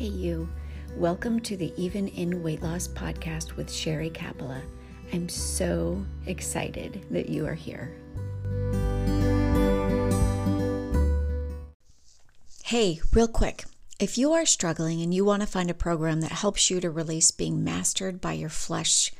Hey, 0.00 0.06
you. 0.06 0.48
Welcome 0.96 1.40
to 1.40 1.58
the 1.58 1.74
Even 1.76 2.08
in 2.08 2.42
Weight 2.42 2.62
Loss 2.62 2.88
podcast 2.88 3.56
with 3.56 3.70
Sherry 3.70 4.08
Capella. 4.08 4.62
I'm 5.12 5.28
so 5.28 6.02
excited 6.24 7.04
that 7.10 7.28
you 7.28 7.46
are 7.46 7.52
here. 7.52 7.92
Hey, 12.64 13.02
real 13.12 13.28
quick. 13.28 13.64
If 13.98 14.16
you 14.16 14.32
are 14.32 14.46
struggling 14.46 15.02
and 15.02 15.12
you 15.12 15.26
want 15.26 15.42
to 15.42 15.46
find 15.46 15.68
a 15.68 15.74
program 15.74 16.22
that 16.22 16.32
helps 16.32 16.70
you 16.70 16.80
to 16.80 16.88
release 16.88 17.30
being 17.30 17.62
mastered 17.62 18.22
by 18.22 18.32
your 18.32 18.48
flesh, 18.48 19.12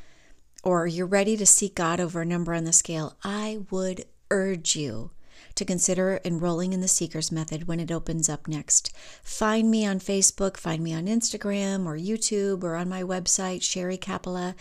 or 0.64 0.86
you're 0.86 1.04
ready 1.04 1.36
to 1.36 1.44
seek 1.44 1.74
God 1.74 2.00
over 2.00 2.22
a 2.22 2.24
number 2.24 2.54
on 2.54 2.64
the 2.64 2.72
scale, 2.72 3.18
I 3.22 3.66
would 3.70 4.06
urge 4.30 4.76
you 4.76 5.10
to 5.54 5.64
consider 5.64 6.20
enrolling 6.24 6.72
in 6.72 6.80
the 6.80 6.88
Seekers 6.88 7.30
Method 7.30 7.66
when 7.66 7.80
it 7.80 7.90
opens 7.90 8.28
up 8.28 8.48
next. 8.48 8.94
Find 9.22 9.70
me 9.70 9.86
on 9.86 9.98
Facebook, 9.98 10.56
find 10.56 10.82
me 10.82 10.94
on 10.94 11.06
Instagram 11.06 11.86
or 11.86 11.96
YouTube 11.96 12.62
or 12.62 12.76
on 12.76 12.88
my 12.88 13.02
website, 13.02 13.62
Sherry 13.62 13.96
Capella. 13.96 14.54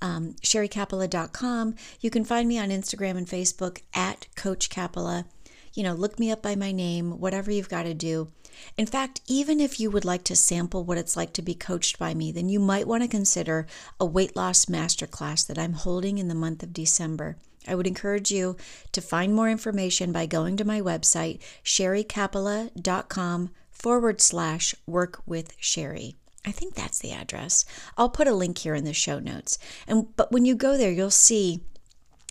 Um. 0.00 0.36
You 0.44 2.10
can 2.10 2.24
find 2.24 2.48
me 2.48 2.58
on 2.58 2.68
Instagram 2.68 3.16
and 3.16 3.26
Facebook 3.26 3.82
at 3.92 4.26
Coach 4.36 4.70
Capella. 4.70 5.26
You 5.74 5.82
know, 5.82 5.94
look 5.94 6.18
me 6.18 6.30
up 6.30 6.42
by 6.42 6.56
my 6.56 6.72
name, 6.72 7.20
whatever 7.20 7.50
you've 7.50 7.68
got 7.68 7.84
to 7.84 7.94
do. 7.94 8.32
In 8.76 8.86
fact, 8.86 9.20
even 9.26 9.60
if 9.60 9.78
you 9.78 9.90
would 9.90 10.04
like 10.04 10.24
to 10.24 10.34
sample 10.36 10.84
what 10.84 10.98
it's 10.98 11.16
like 11.16 11.32
to 11.34 11.42
be 11.42 11.54
coached 11.54 11.98
by 11.98 12.14
me, 12.14 12.32
then 12.32 12.48
you 12.48 12.58
might 12.58 12.88
want 12.88 13.02
to 13.02 13.08
consider 13.08 13.66
a 14.00 14.06
weight 14.06 14.34
loss 14.34 14.64
masterclass 14.64 15.46
that 15.46 15.58
I'm 15.58 15.74
holding 15.74 16.18
in 16.18 16.28
the 16.28 16.34
month 16.34 16.62
of 16.62 16.72
December. 16.72 17.36
I 17.66 17.74
would 17.74 17.86
encourage 17.86 18.30
you 18.30 18.56
to 18.92 19.00
find 19.00 19.34
more 19.34 19.50
information 19.50 20.12
by 20.12 20.26
going 20.26 20.56
to 20.56 20.64
my 20.64 20.80
website, 20.80 21.40
sherrycapella.com 21.64 23.50
forward 23.70 24.20
slash 24.20 24.74
work 24.86 25.22
with 25.26 25.54
Sherry. 25.58 26.16
I 26.44 26.52
think 26.52 26.74
that's 26.74 26.98
the 26.98 27.12
address. 27.12 27.64
I'll 27.96 28.08
put 28.08 28.26
a 28.26 28.34
link 28.34 28.58
here 28.58 28.74
in 28.74 28.84
the 28.84 28.94
show 28.94 29.18
notes. 29.18 29.58
And 29.86 30.16
but 30.16 30.32
when 30.32 30.44
you 30.44 30.54
go 30.54 30.76
there, 30.76 30.90
you'll 30.90 31.10
see 31.10 31.62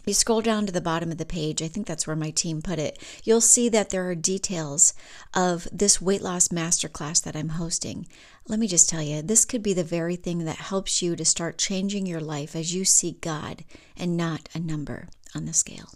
you 0.07 0.13
scroll 0.13 0.41
down 0.41 0.65
to 0.65 0.71
the 0.71 0.79
bottom 0.79 1.11
of 1.11 1.17
the 1.17 1.25
page, 1.25 1.61
I 1.61 1.67
think 1.67 1.85
that's 1.85 2.07
where 2.07 2.15
my 2.15 2.29
team 2.29 2.61
put 2.61 2.79
it. 2.79 2.97
You'll 3.25 3.41
see 3.41 3.67
that 3.67 3.89
there 3.89 4.09
are 4.09 4.15
details 4.15 4.93
of 5.33 5.67
this 5.69 6.01
weight 6.01 6.21
loss 6.21 6.47
masterclass 6.47 7.21
that 7.23 7.35
I'm 7.35 7.49
hosting. 7.49 8.07
Let 8.47 8.57
me 8.57 8.67
just 8.67 8.89
tell 8.89 9.01
you, 9.01 9.21
this 9.21 9.43
could 9.43 9.61
be 9.61 9.73
the 9.73 9.83
very 9.83 10.15
thing 10.15 10.45
that 10.45 10.55
helps 10.55 11.01
you 11.01 11.17
to 11.17 11.25
start 11.25 11.57
changing 11.57 12.05
your 12.05 12.21
life 12.21 12.55
as 12.55 12.73
you 12.73 12.85
seek 12.85 13.19
God 13.19 13.65
and 13.97 14.15
not 14.15 14.47
a 14.55 14.59
number 14.59 15.09
on 15.37 15.45
the 15.45 15.53
scale. 15.53 15.89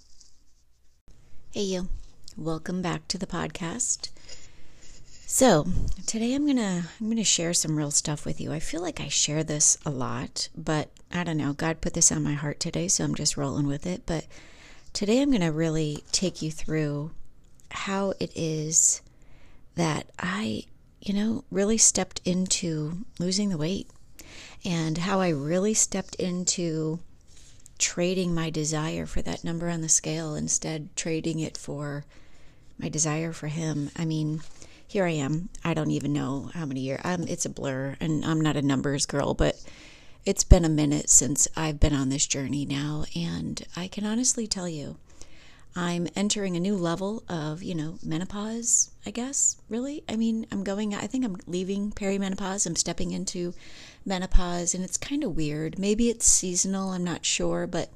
Hey, 1.51 1.63
you. 1.63 1.89
Welcome 2.37 2.83
back 2.83 3.07
to 3.07 3.17
the 3.17 3.25
podcast. 3.25 4.11
So, 5.25 5.65
today 6.05 6.35
I'm 6.35 6.45
going 6.45 6.57
to 6.57 6.83
I'm 6.99 7.07
going 7.07 7.17
to 7.17 7.23
share 7.23 7.55
some 7.55 7.75
real 7.75 7.89
stuff 7.89 8.23
with 8.23 8.39
you. 8.39 8.53
I 8.53 8.59
feel 8.59 8.83
like 8.83 9.01
I 9.01 9.07
share 9.07 9.43
this 9.43 9.79
a 9.83 9.89
lot, 9.89 10.49
but 10.55 10.91
I 11.11 11.23
don't 11.23 11.37
know. 11.37 11.53
God 11.53 11.81
put 11.81 11.95
this 11.95 12.11
on 12.11 12.23
my 12.23 12.33
heart 12.33 12.59
today, 12.59 12.87
so 12.87 13.03
I'm 13.03 13.15
just 13.15 13.35
rolling 13.35 13.65
with 13.65 13.87
it, 13.87 14.03
but 14.05 14.27
today 14.93 15.23
I'm 15.23 15.31
going 15.31 15.41
to 15.41 15.51
really 15.51 16.03
take 16.11 16.43
you 16.43 16.51
through 16.51 17.09
how 17.71 18.13
it 18.19 18.31
is 18.35 19.01
that 19.73 20.05
I, 20.19 20.65
you 21.01 21.15
know, 21.15 21.45
really 21.49 21.79
stepped 21.79 22.21
into 22.25 23.05
losing 23.17 23.49
the 23.49 23.57
weight 23.57 23.89
and 24.63 24.99
how 24.99 25.19
I 25.19 25.29
really 25.29 25.73
stepped 25.73 26.13
into 26.15 26.99
trading 27.81 28.33
my 28.33 28.49
desire 28.49 29.05
for 29.05 29.21
that 29.23 29.43
number 29.43 29.67
on 29.67 29.81
the 29.81 29.89
scale 29.89 30.35
instead 30.35 30.95
trading 30.95 31.39
it 31.39 31.57
for 31.57 32.05
my 32.77 32.87
desire 32.87 33.33
for 33.33 33.47
him. 33.47 33.89
I 33.97 34.05
mean, 34.05 34.41
here 34.87 35.05
I 35.05 35.11
am. 35.11 35.49
I 35.65 35.73
don't 35.73 35.91
even 35.91 36.13
know 36.13 36.51
how 36.53 36.65
many 36.65 36.81
years. 36.81 37.01
Um, 37.03 37.23
it's 37.27 37.45
a 37.45 37.49
blur, 37.49 37.97
and 37.99 38.23
I'm 38.23 38.39
not 38.39 38.55
a 38.55 38.61
numbers 38.61 39.05
girl, 39.05 39.33
but 39.33 39.61
it's 40.25 40.43
been 40.43 40.63
a 40.63 40.69
minute 40.69 41.09
since 41.09 41.47
I've 41.57 41.79
been 41.79 41.93
on 41.95 42.09
this 42.09 42.27
journey 42.27 42.65
now, 42.65 43.05
and 43.15 43.61
I 43.75 43.87
can 43.87 44.05
honestly 44.05 44.47
tell 44.47 44.69
you, 44.69 44.97
I'm 45.75 46.07
entering 46.15 46.57
a 46.57 46.59
new 46.59 46.75
level 46.75 47.23
of, 47.29 47.63
you 47.63 47.73
know, 47.73 47.97
menopause, 48.03 48.91
I 49.05 49.11
guess, 49.11 49.57
really. 49.69 50.03
I 50.09 50.17
mean, 50.17 50.45
I'm 50.51 50.63
going, 50.63 50.93
I 50.93 51.07
think 51.07 51.23
I'm 51.23 51.37
leaving 51.47 51.91
perimenopause. 51.91 52.67
I'm 52.67 52.75
stepping 52.75 53.11
into 53.11 53.53
menopause, 54.05 54.73
and 54.75 54.83
it's 54.83 54.97
kind 54.97 55.23
of 55.23 55.35
weird. 55.35 55.79
Maybe 55.79 56.09
it's 56.09 56.25
seasonal, 56.25 56.91
I'm 56.91 57.05
not 57.05 57.25
sure, 57.25 57.67
but 57.67 57.89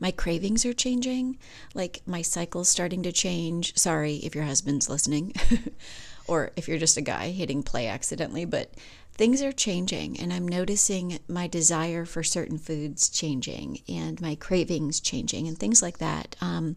my 0.00 0.10
cravings 0.10 0.64
are 0.64 0.72
changing. 0.72 1.38
Like 1.74 2.00
my 2.06 2.22
cycle's 2.22 2.68
starting 2.70 3.02
to 3.02 3.12
change. 3.12 3.76
Sorry 3.76 4.16
if 4.16 4.34
your 4.34 4.44
husband's 4.44 4.88
listening, 4.88 5.34
or 6.26 6.50
if 6.56 6.66
you're 6.66 6.78
just 6.78 6.96
a 6.96 7.02
guy 7.02 7.30
hitting 7.30 7.62
play 7.62 7.88
accidentally, 7.88 8.46
but 8.46 8.70
things 9.16 9.42
are 9.42 9.52
changing 9.52 10.18
and 10.18 10.32
I'm 10.32 10.46
noticing 10.46 11.18
my 11.28 11.46
desire 11.46 12.04
for 12.04 12.22
certain 12.22 12.58
foods 12.58 13.08
changing 13.08 13.80
and 13.88 14.20
my 14.20 14.34
cravings 14.34 15.00
changing 15.00 15.46
and 15.46 15.56
things 15.56 15.82
like 15.82 15.98
that. 15.98 16.36
Um, 16.40 16.76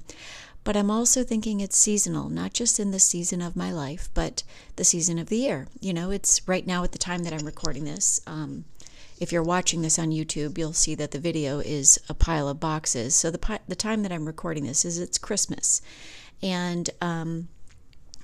but 0.64 0.76
I'm 0.76 0.92
also 0.92 1.24
thinking 1.24 1.62
it's 1.62 1.78
seasonal, 1.78 2.30
not 2.30 2.54
just 2.54 2.80
in 2.80 2.92
the 2.92 3.00
season 3.00 3.42
of 3.42 3.56
my 3.56 3.72
life, 3.72 4.10
but 4.14 4.44
the 4.76 4.84
season 4.84 5.18
of 5.18 5.30
the 5.30 5.38
year. 5.38 5.68
You 5.80 5.94
know, 5.94 6.12
it's 6.12 6.46
right 6.48 6.68
now 6.68 6.84
at 6.84 6.92
the 6.92 6.98
time 6.98 7.24
that 7.24 7.34
I'm 7.34 7.46
recording 7.46 7.86
this. 7.86 8.20
Um, 8.28 8.66
if 9.20 9.32
you're 9.32 9.44
watching 9.44 9.82
this 9.82 9.98
on 9.98 10.10
YouTube, 10.12 10.58
you'll 10.58 10.74
see 10.74 10.94
that 10.96 11.12
the 11.12 11.20
video 11.20 11.60
is 11.60 11.98
a 12.10 12.14
pile 12.14 12.50
of 12.50 12.60
boxes. 12.60 13.16
So 13.16 13.32
the 13.32 13.60
the 13.68 13.76
time 13.76 14.04
that 14.04 14.12
I'm 14.12 14.26
recording 14.26 14.66
this 14.66 14.86
is 14.86 15.00
it's 15.00 15.18
Christmas, 15.18 15.82
and 16.44 16.90
um, 17.02 17.48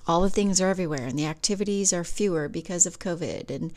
all 0.08 0.22
the 0.22 0.30
things 0.30 0.60
are 0.60 0.70
everywhere 0.70 1.06
and 1.06 1.18
the 1.18 1.26
activities 1.26 1.94
are 1.94 2.04
fewer 2.04 2.48
because 2.48 2.86
of 2.86 3.00
COVID. 3.00 3.50
And 3.50 3.74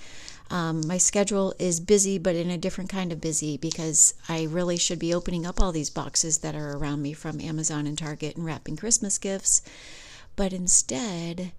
um, 0.50 0.86
my 0.86 0.98
schedule 0.98 1.54
is 1.58 1.80
busy, 1.80 2.18
but 2.18 2.36
in 2.36 2.50
a 2.50 2.58
different 2.58 2.90
kind 2.90 3.12
of 3.12 3.20
busy 3.20 3.56
because 3.56 4.14
I 4.28 4.44
really 4.44 4.76
should 4.76 4.98
be 4.98 5.14
opening 5.14 5.46
up 5.46 5.60
all 5.60 5.72
these 5.72 5.90
boxes 5.90 6.38
that 6.38 6.54
are 6.54 6.76
around 6.76 7.02
me 7.02 7.12
from 7.12 7.40
Amazon 7.40 7.86
and 7.86 7.98
Target 7.98 8.36
and 8.36 8.44
wrapping 8.44 8.76
Christmas 8.76 9.18
gifts. 9.18 9.62
But 10.36 10.52
instead, 10.52 11.52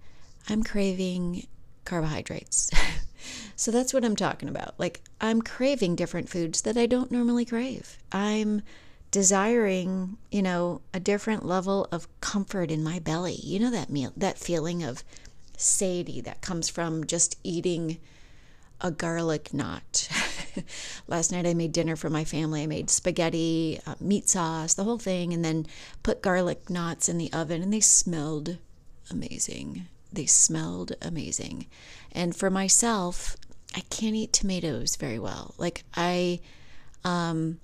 I'm 0.48 0.62
craving 0.62 1.46
carbohydrates. 1.84 2.70
so 3.56 3.70
that's 3.70 3.92
what 3.92 4.04
I'm 4.04 4.16
talking 4.16 4.48
about. 4.48 4.74
Like, 4.78 5.02
I'm 5.20 5.42
craving 5.42 5.96
different 5.96 6.28
foods 6.28 6.62
that 6.62 6.76
I 6.76 6.86
don't 6.86 7.10
normally 7.10 7.44
crave. 7.44 7.98
I'm 8.12 8.62
desiring, 9.10 10.18
you 10.30 10.42
know, 10.42 10.80
a 10.92 11.00
different 11.00 11.44
level 11.44 11.88
of 11.90 12.08
comfort 12.20 12.70
in 12.70 12.82
my 12.82 12.98
belly. 12.98 13.36
You 13.42 13.58
know 13.60 13.70
that 13.70 13.90
meal, 13.90 14.12
that 14.16 14.38
feeling 14.38 14.82
of 14.82 15.02
satiety 15.56 16.20
that 16.20 16.40
comes 16.40 16.68
from 16.68 17.04
just 17.04 17.36
eating 17.42 17.98
a 18.80 18.90
garlic 18.90 19.52
knot. 19.52 20.08
Last 21.08 21.32
night 21.32 21.46
I 21.46 21.54
made 21.54 21.72
dinner 21.72 21.96
for 21.96 22.10
my 22.10 22.24
family. 22.24 22.62
I 22.62 22.66
made 22.66 22.90
spaghetti, 22.90 23.80
uh, 23.86 23.94
meat 24.00 24.28
sauce, 24.28 24.74
the 24.74 24.84
whole 24.84 24.98
thing, 24.98 25.32
and 25.32 25.44
then 25.44 25.66
put 26.02 26.22
garlic 26.22 26.70
knots 26.70 27.08
in 27.08 27.18
the 27.18 27.32
oven, 27.32 27.62
and 27.62 27.72
they 27.72 27.80
smelled 27.80 28.58
amazing. 29.10 29.86
They 30.12 30.26
smelled 30.26 30.92
amazing. 31.02 31.66
And 32.12 32.36
for 32.36 32.50
myself, 32.50 33.36
I 33.74 33.80
can't 33.90 34.14
eat 34.14 34.32
tomatoes 34.32 34.96
very 34.96 35.18
well. 35.18 35.54
Like 35.58 35.84
I, 35.94 36.40
um, 37.04 37.58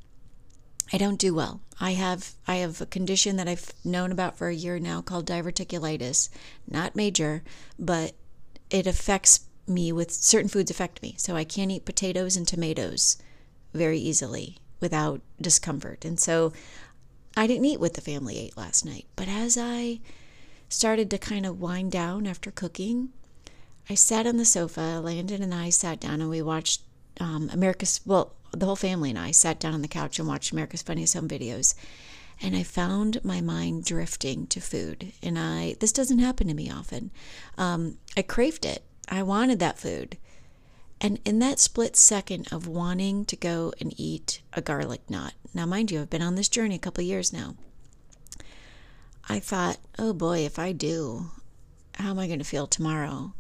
I 0.93 0.99
don't 0.99 1.19
do 1.19 1.35
well. 1.35 1.61
I 1.81 1.93
have 1.93 2.33
I 2.47 2.57
have 2.57 2.81
a 2.81 2.87
condition 2.87 3.37
that 3.37 3.49
I've 3.49 3.73
known 3.85 4.13
about 4.13 4.37
for 4.37 4.49
a 4.49 4.55
year 4.55 4.79
now 4.79 5.01
called 5.03 5.27
diverticulitis. 5.27 6.29
Not 6.69 6.95
major, 6.95 7.43
but 7.79 8.13
it 8.71 8.87
affects 8.87 9.41
me 9.67 9.93
with 9.93 10.13
certain 10.13 10.49
foods 10.49 10.71
affect 10.71 11.03
me. 11.03 11.15
So 11.19 11.37
I 11.37 11.45
can't 11.45 11.71
eat 11.71 11.85
potatoes 11.85 12.37
and 12.37 12.47
tomatoes 12.47 13.17
very 13.73 13.99
easily 13.99 14.59
without 14.81 15.21
discomfort. 15.41 16.05
And 16.05 16.21
so 16.21 16.53
I 17.37 17.47
didn't 17.47 17.65
eat 17.65 17.81
what 17.81 17.95
the 17.95 18.01
family 18.01 18.39
ate 18.39 18.57
last 18.57 18.85
night. 18.85 19.07
But 19.17 19.29
as 19.29 19.57
I 19.59 20.01
started 20.69 21.11
to 21.11 21.19
kind 21.19 21.47
of 21.47 21.61
wind 21.61 21.93
down 21.93 22.27
after 22.27 22.51
cooking, 22.51 23.11
I 23.89 23.95
sat 23.95 24.27
on 24.27 24.37
the 24.37 24.45
sofa. 24.45 25.01
Landon 25.03 25.43
and 25.43 25.55
I 25.55 25.71
sat 25.71 26.01
down 26.01 26.21
and 26.21 26.31
we 26.31 26.43
watched 26.43 26.83
um, 27.21 27.51
America's 27.53 28.01
well 28.05 28.35
the 28.53 28.67
whole 28.67 28.77
family 28.77 29.11
and 29.11 29.19
I 29.19 29.33
sat 29.33 29.59
down 29.59 29.75
on 29.75 29.83
the 29.83 29.89
couch 29.89 30.19
and 30.19 30.29
watched 30.29 30.53
America's 30.53 30.83
Funniest 30.83 31.15
Home 31.15 31.29
Videos. 31.29 31.75
And 32.43 32.57
I 32.57 32.63
found 32.63 33.25
my 33.25 33.41
mind 33.41 33.85
drifting 33.85 34.47
to 34.49 34.61
food. 34.61 35.13
And 35.23 35.39
I, 35.39 35.77
this 35.81 35.93
doesn't 35.93 36.19
happen 36.19 36.49
to 36.49 36.55
me 36.55 36.71
often. 36.71 37.11
Um, 37.57 37.99
I 38.17 38.23
craved 38.23 38.65
it. 38.67 38.85
I 39.09 39.23
wanted 39.23 39.61
that 39.61 39.79
food. 39.79 40.19
And 41.01 41.21
in 41.25 41.39
that 41.41 41.61
split 41.61 41.97
second 41.97 42.53
of 42.53 42.67
wanting 42.67 43.25
to 43.27 43.37
go 43.37 43.73
and 43.81 43.93
eat 43.97 44.41
a 44.53 44.61
garlic 44.61 45.09
knot, 45.09 45.35
now, 45.55 45.67
mind 45.67 45.93
you, 45.93 46.01
I've 46.01 46.11
been 46.11 46.21
on 46.21 46.35
this 46.35 46.49
journey 46.49 46.75
a 46.75 46.81
couple 46.81 47.03
of 47.03 47.07
years 47.07 47.33
now. 47.33 47.55
I 49.29 49.39
thought, 49.39 49.79
oh 49.99 50.13
boy, 50.13 50.41
if 50.41 50.59
I 50.59 50.73
do, 50.73 51.31
how 51.95 52.11
am 52.11 52.19
I 52.19 52.27
going 52.27 52.41
to 52.41 52.45
feel 52.45 52.67
tomorrow? 52.67 53.33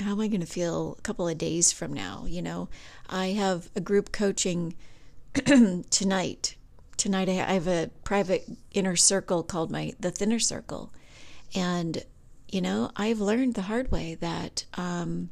How 0.00 0.12
am 0.12 0.20
I 0.20 0.28
going 0.28 0.40
to 0.40 0.46
feel 0.46 0.96
a 0.98 1.02
couple 1.02 1.28
of 1.28 1.38
days 1.38 1.72
from 1.72 1.92
now? 1.92 2.24
You 2.26 2.42
know, 2.42 2.68
I 3.08 3.28
have 3.28 3.68
a 3.76 3.80
group 3.80 4.12
coaching 4.12 4.74
tonight. 5.90 6.56
Tonight 6.96 7.28
I 7.28 7.32
have 7.32 7.68
a 7.68 7.90
private 8.02 8.48
inner 8.72 8.96
circle 8.96 9.42
called 9.42 9.70
my 9.70 9.92
the 9.98 10.10
thinner 10.10 10.38
circle, 10.38 10.92
and 11.54 12.04
you 12.48 12.60
know 12.60 12.90
I've 12.96 13.20
learned 13.20 13.54
the 13.54 13.62
hard 13.62 13.90
way 13.90 14.14
that 14.16 14.64
um, 14.74 15.30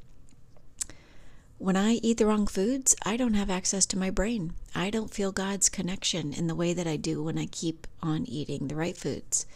when 1.58 1.76
I 1.76 1.92
eat 2.02 2.18
the 2.18 2.26
wrong 2.26 2.48
foods, 2.48 2.96
I 3.04 3.16
don't 3.16 3.34
have 3.34 3.48
access 3.48 3.86
to 3.86 3.98
my 3.98 4.10
brain. 4.10 4.54
I 4.74 4.90
don't 4.90 5.14
feel 5.14 5.30
God's 5.30 5.68
connection 5.68 6.32
in 6.32 6.48
the 6.48 6.56
way 6.56 6.74
that 6.74 6.88
I 6.88 6.96
do 6.96 7.22
when 7.22 7.38
I 7.38 7.46
keep 7.46 7.86
on 8.02 8.26
eating 8.26 8.66
the 8.66 8.74
right 8.74 8.96
foods. 8.96 9.46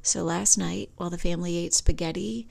So 0.00 0.22
last 0.22 0.56
night, 0.56 0.90
while 0.96 1.10
the 1.10 1.18
family 1.18 1.56
ate 1.56 1.74
spaghetti 1.74 2.46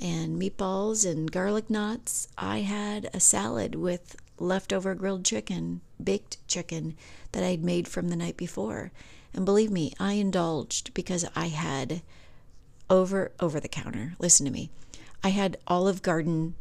and 0.00 0.40
meatballs 0.40 1.08
and 1.08 1.30
garlic 1.30 1.68
knots, 1.68 2.28
I 2.38 2.60
had 2.60 3.10
a 3.12 3.20
salad 3.20 3.74
with 3.74 4.16
leftover 4.38 4.94
grilled 4.94 5.24
chicken, 5.24 5.82
baked 6.02 6.38
chicken 6.48 6.96
that 7.32 7.42
I'd 7.42 7.62
made 7.62 7.86
from 7.86 8.08
the 8.08 8.16
night 8.16 8.36
before. 8.36 8.90
And 9.34 9.44
believe 9.44 9.70
me, 9.70 9.92
I 10.00 10.14
indulged 10.14 10.94
because 10.94 11.24
I 11.36 11.48
had 11.48 12.02
over 12.88 13.30
over 13.38 13.60
the 13.60 13.68
counter. 13.68 14.14
Listen 14.18 14.46
to 14.46 14.52
me. 14.52 14.70
I 15.22 15.28
had 15.28 15.58
Olive 15.66 16.02
Garden 16.02 16.54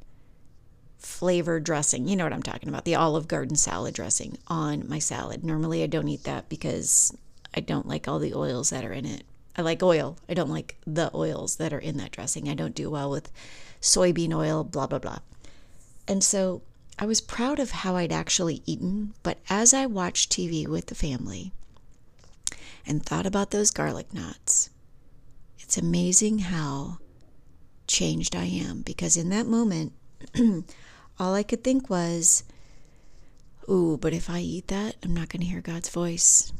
flavor 0.98 1.60
dressing. 1.60 2.08
You 2.08 2.16
know 2.16 2.26
what 2.26 2.34
I'm 2.34 2.44
talking 2.44 2.70
about, 2.70 2.86
the 2.86 2.96
Olive 2.96 3.28
Garden 3.28 3.56
salad 3.56 3.96
dressing 3.96 4.38
on 4.48 4.88
my 4.88 5.00
salad. 5.00 5.44
Normally 5.44 5.82
I 5.82 5.88
don't 5.88 6.10
eat 6.10 6.26
that 6.26 6.50
because 6.50 7.16
I 7.56 7.62
don't 7.62 7.88
like 7.88 8.08
all 8.08 8.20
the 8.20 8.36
oils 8.36 8.70
that 8.70 8.86
are 8.86 8.92
in 8.92 9.06
it. 9.06 9.24
I 9.60 9.62
like 9.62 9.84
oil. 9.84 10.16
I 10.30 10.36
don't 10.36 10.50
like 10.50 10.78
the 10.88 11.12
oils 11.14 11.58
that 11.58 11.74
are 11.74 11.80
in 11.80 11.98
that 11.98 12.12
dressing. 12.12 12.48
I 12.48 12.54
don't 12.54 12.74
do 12.74 12.90
well 12.90 13.12
with 13.12 13.30
soybean 13.82 14.34
oil, 14.34 14.64
blah 14.64 14.88
blah 14.88 15.00
blah. 15.00 15.20
And 16.08 16.24
so 16.24 16.62
I 16.98 17.06
was 17.06 17.20
proud 17.20 17.60
of 17.60 17.72
how 17.72 17.98
I'd 17.98 18.14
actually 18.14 18.64
eaten, 18.66 19.16
but 19.22 19.38
as 19.50 19.74
I 19.74 19.86
watched 19.86 20.32
TV 20.32 20.66
with 20.66 20.86
the 20.86 20.96
family 20.96 21.52
and 22.86 23.06
thought 23.06 23.26
about 23.26 23.52
those 23.52 23.70
garlic 23.70 24.14
knots, 24.14 24.70
it's 25.60 25.78
amazing 25.78 26.40
how 26.40 27.00
changed 27.86 28.38
I 28.38 28.46
am 28.46 28.82
because 28.82 29.18
in 29.18 29.28
that 29.28 29.46
moment, 29.46 29.92
all 31.20 31.36
I 31.36 31.44
could 31.44 31.66
think 31.66 31.90
was, 31.90 32.46
ooh, 33.70 33.98
but 34.00 34.14
if 34.14 34.30
I 34.30 34.40
eat 34.40 34.70
that, 34.70 34.96
I'm 35.04 35.14
not 35.14 35.28
going 35.28 35.42
to 35.42 35.48
hear 35.48 35.60
God's 35.60 35.90
voice. 35.90 36.54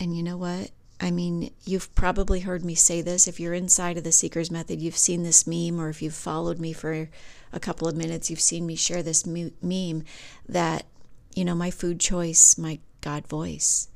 And 0.00 0.16
you 0.16 0.22
know 0.22 0.38
what? 0.38 0.70
I 1.00 1.10
mean, 1.10 1.52
you've 1.64 1.94
probably 1.94 2.40
heard 2.40 2.64
me 2.64 2.74
say 2.74 3.02
this. 3.02 3.28
If 3.28 3.38
you're 3.38 3.54
inside 3.54 3.96
of 3.96 4.04
the 4.04 4.12
Seeker's 4.12 4.50
Method, 4.50 4.80
you've 4.80 4.96
seen 4.96 5.22
this 5.22 5.46
meme, 5.46 5.80
or 5.80 5.88
if 5.88 6.02
you've 6.02 6.14
followed 6.14 6.58
me 6.58 6.72
for 6.72 7.08
a 7.52 7.60
couple 7.60 7.86
of 7.86 7.96
minutes, 7.96 8.30
you've 8.30 8.40
seen 8.40 8.66
me 8.66 8.74
share 8.74 9.02
this 9.02 9.24
meme 9.24 10.04
that, 10.48 10.86
you 11.34 11.44
know, 11.44 11.54
my 11.54 11.70
food 11.70 12.00
choice, 12.00 12.58
my 12.58 12.80
God 13.00 13.26
voice. 13.28 13.88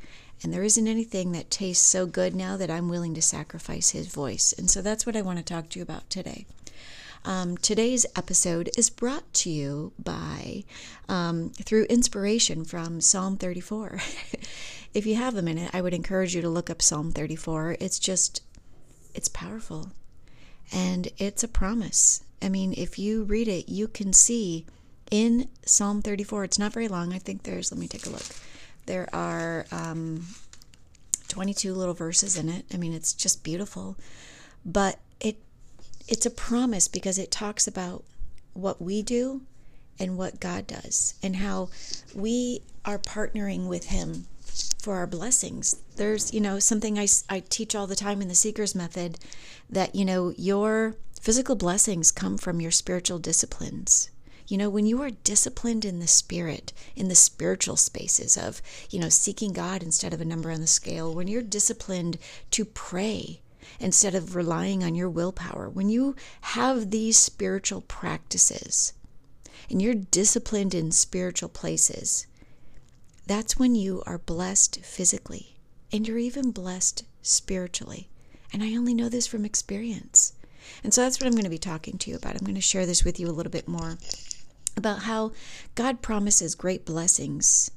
And 0.44 0.52
there 0.52 0.62
isn't 0.62 0.88
anything 0.88 1.32
that 1.32 1.50
tastes 1.50 1.84
so 1.84 2.06
good 2.06 2.34
now 2.34 2.56
that 2.56 2.70
I'm 2.70 2.88
willing 2.88 3.14
to 3.14 3.22
sacrifice 3.22 3.90
his 3.90 4.08
voice. 4.08 4.52
And 4.56 4.70
so 4.70 4.82
that's 4.82 5.06
what 5.06 5.16
I 5.16 5.22
want 5.22 5.38
to 5.38 5.44
talk 5.44 5.68
to 5.70 5.78
you 5.78 5.82
about 5.82 6.08
today. 6.10 6.46
Um, 7.24 7.56
today's 7.56 8.04
episode 8.16 8.68
is 8.76 8.90
brought 8.90 9.32
to 9.34 9.50
you 9.50 9.92
by, 10.02 10.64
um, 11.08 11.50
through 11.50 11.84
inspiration 11.84 12.64
from 12.64 13.00
Psalm 13.00 13.36
34. 13.36 14.00
if 14.94 15.06
you 15.06 15.16
have 15.16 15.36
a 15.36 15.42
minute, 15.42 15.70
I 15.72 15.80
would 15.80 15.94
encourage 15.94 16.34
you 16.34 16.42
to 16.42 16.48
look 16.48 16.70
up 16.70 16.82
Psalm 16.82 17.12
34. 17.12 17.76
It's 17.80 17.98
just, 17.98 18.42
it's 19.14 19.28
powerful. 19.28 19.90
And 20.72 21.08
it's 21.18 21.42
a 21.42 21.48
promise. 21.48 22.24
I 22.40 22.48
mean, 22.48 22.74
if 22.76 22.98
you 22.98 23.24
read 23.24 23.48
it, 23.48 23.68
you 23.68 23.88
can 23.88 24.12
see 24.12 24.66
in 25.10 25.48
Psalm 25.64 26.02
34, 26.02 26.44
it's 26.44 26.58
not 26.58 26.72
very 26.72 26.88
long. 26.88 27.12
I 27.12 27.18
think 27.18 27.42
there's, 27.42 27.70
let 27.70 27.78
me 27.78 27.88
take 27.88 28.06
a 28.06 28.10
look. 28.10 28.24
There 28.86 29.08
are 29.14 29.66
um, 29.70 30.26
22 31.28 31.72
little 31.74 31.94
verses 31.94 32.36
in 32.36 32.48
it. 32.48 32.66
I 32.72 32.76
mean, 32.76 32.92
it's 32.92 33.12
just 33.12 33.42
beautiful. 33.42 33.96
But 34.64 34.98
it 35.20 35.36
it's 36.08 36.26
a 36.26 36.30
promise 36.30 36.88
because 36.88 37.18
it 37.18 37.30
talks 37.30 37.66
about 37.66 38.04
what 38.52 38.82
we 38.82 39.02
do 39.02 39.42
and 39.98 40.18
what 40.18 40.40
God 40.40 40.66
does 40.66 41.14
and 41.22 41.36
how 41.36 41.70
we 42.14 42.60
are 42.84 42.98
partnering 42.98 43.68
with 43.68 43.84
Him 43.84 44.26
for 44.82 44.96
our 44.96 45.06
blessings. 45.06 45.76
There's, 45.94 46.34
you 46.34 46.40
know, 46.40 46.58
something 46.58 46.98
I, 46.98 47.06
I 47.28 47.40
teach 47.48 47.76
all 47.76 47.86
the 47.86 47.94
time 47.94 48.20
in 48.20 48.26
the 48.26 48.34
Seeker's 48.34 48.74
Method 48.74 49.16
that, 49.70 49.94
you 49.94 50.04
know, 50.04 50.34
your 50.36 50.96
physical 51.20 51.54
blessings 51.54 52.10
come 52.10 52.36
from 52.36 52.60
your 52.60 52.72
spiritual 52.72 53.20
disciplines. 53.20 54.10
You 54.48 54.58
know, 54.58 54.68
when 54.68 54.84
you 54.84 55.00
are 55.02 55.10
disciplined 55.10 55.84
in 55.84 56.00
the 56.00 56.08
spirit, 56.08 56.72
in 56.96 57.06
the 57.06 57.14
spiritual 57.14 57.76
spaces 57.76 58.36
of, 58.36 58.60
you 58.90 58.98
know, 58.98 59.08
seeking 59.08 59.52
God 59.52 59.84
instead 59.84 60.12
of 60.12 60.20
a 60.20 60.24
number 60.24 60.50
on 60.50 60.60
the 60.60 60.66
scale, 60.66 61.14
when 61.14 61.28
you're 61.28 61.42
disciplined 61.42 62.18
to 62.50 62.64
pray 62.64 63.40
instead 63.78 64.16
of 64.16 64.34
relying 64.34 64.82
on 64.82 64.96
your 64.96 65.08
willpower, 65.08 65.68
when 65.68 65.90
you 65.90 66.16
have 66.40 66.90
these 66.90 67.16
spiritual 67.16 67.82
practices 67.82 68.94
and 69.70 69.80
you're 69.80 69.94
disciplined 69.94 70.74
in 70.74 70.90
spiritual 70.90 71.48
places, 71.48 72.26
that's 73.26 73.58
when 73.58 73.74
you 73.74 74.02
are 74.06 74.18
blessed 74.18 74.84
physically 74.84 75.56
and 75.92 76.06
you're 76.06 76.18
even 76.18 76.50
blessed 76.50 77.04
spiritually. 77.22 78.08
And 78.52 78.62
I 78.62 78.74
only 78.74 78.94
know 78.94 79.08
this 79.08 79.26
from 79.26 79.44
experience. 79.44 80.34
And 80.84 80.92
so 80.92 81.02
that's 81.02 81.20
what 81.20 81.26
I'm 81.26 81.32
going 81.32 81.44
to 81.44 81.50
be 81.50 81.58
talking 81.58 81.98
to 81.98 82.10
you 82.10 82.16
about. 82.16 82.34
I'm 82.34 82.44
going 82.44 82.54
to 82.54 82.60
share 82.60 82.86
this 82.86 83.04
with 83.04 83.18
you 83.18 83.28
a 83.28 83.32
little 83.32 83.52
bit 83.52 83.68
more 83.68 83.98
about 84.76 85.00
how 85.00 85.32
God 85.74 86.02
promises 86.02 86.54
great 86.54 86.84
blessings 86.84 87.70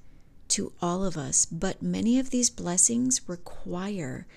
to 0.50 0.72
all 0.82 1.04
of 1.04 1.18
us, 1.18 1.46
but 1.46 1.82
many 1.82 2.20
of 2.20 2.30
these 2.30 2.50
blessings 2.50 3.22
require 3.28 4.28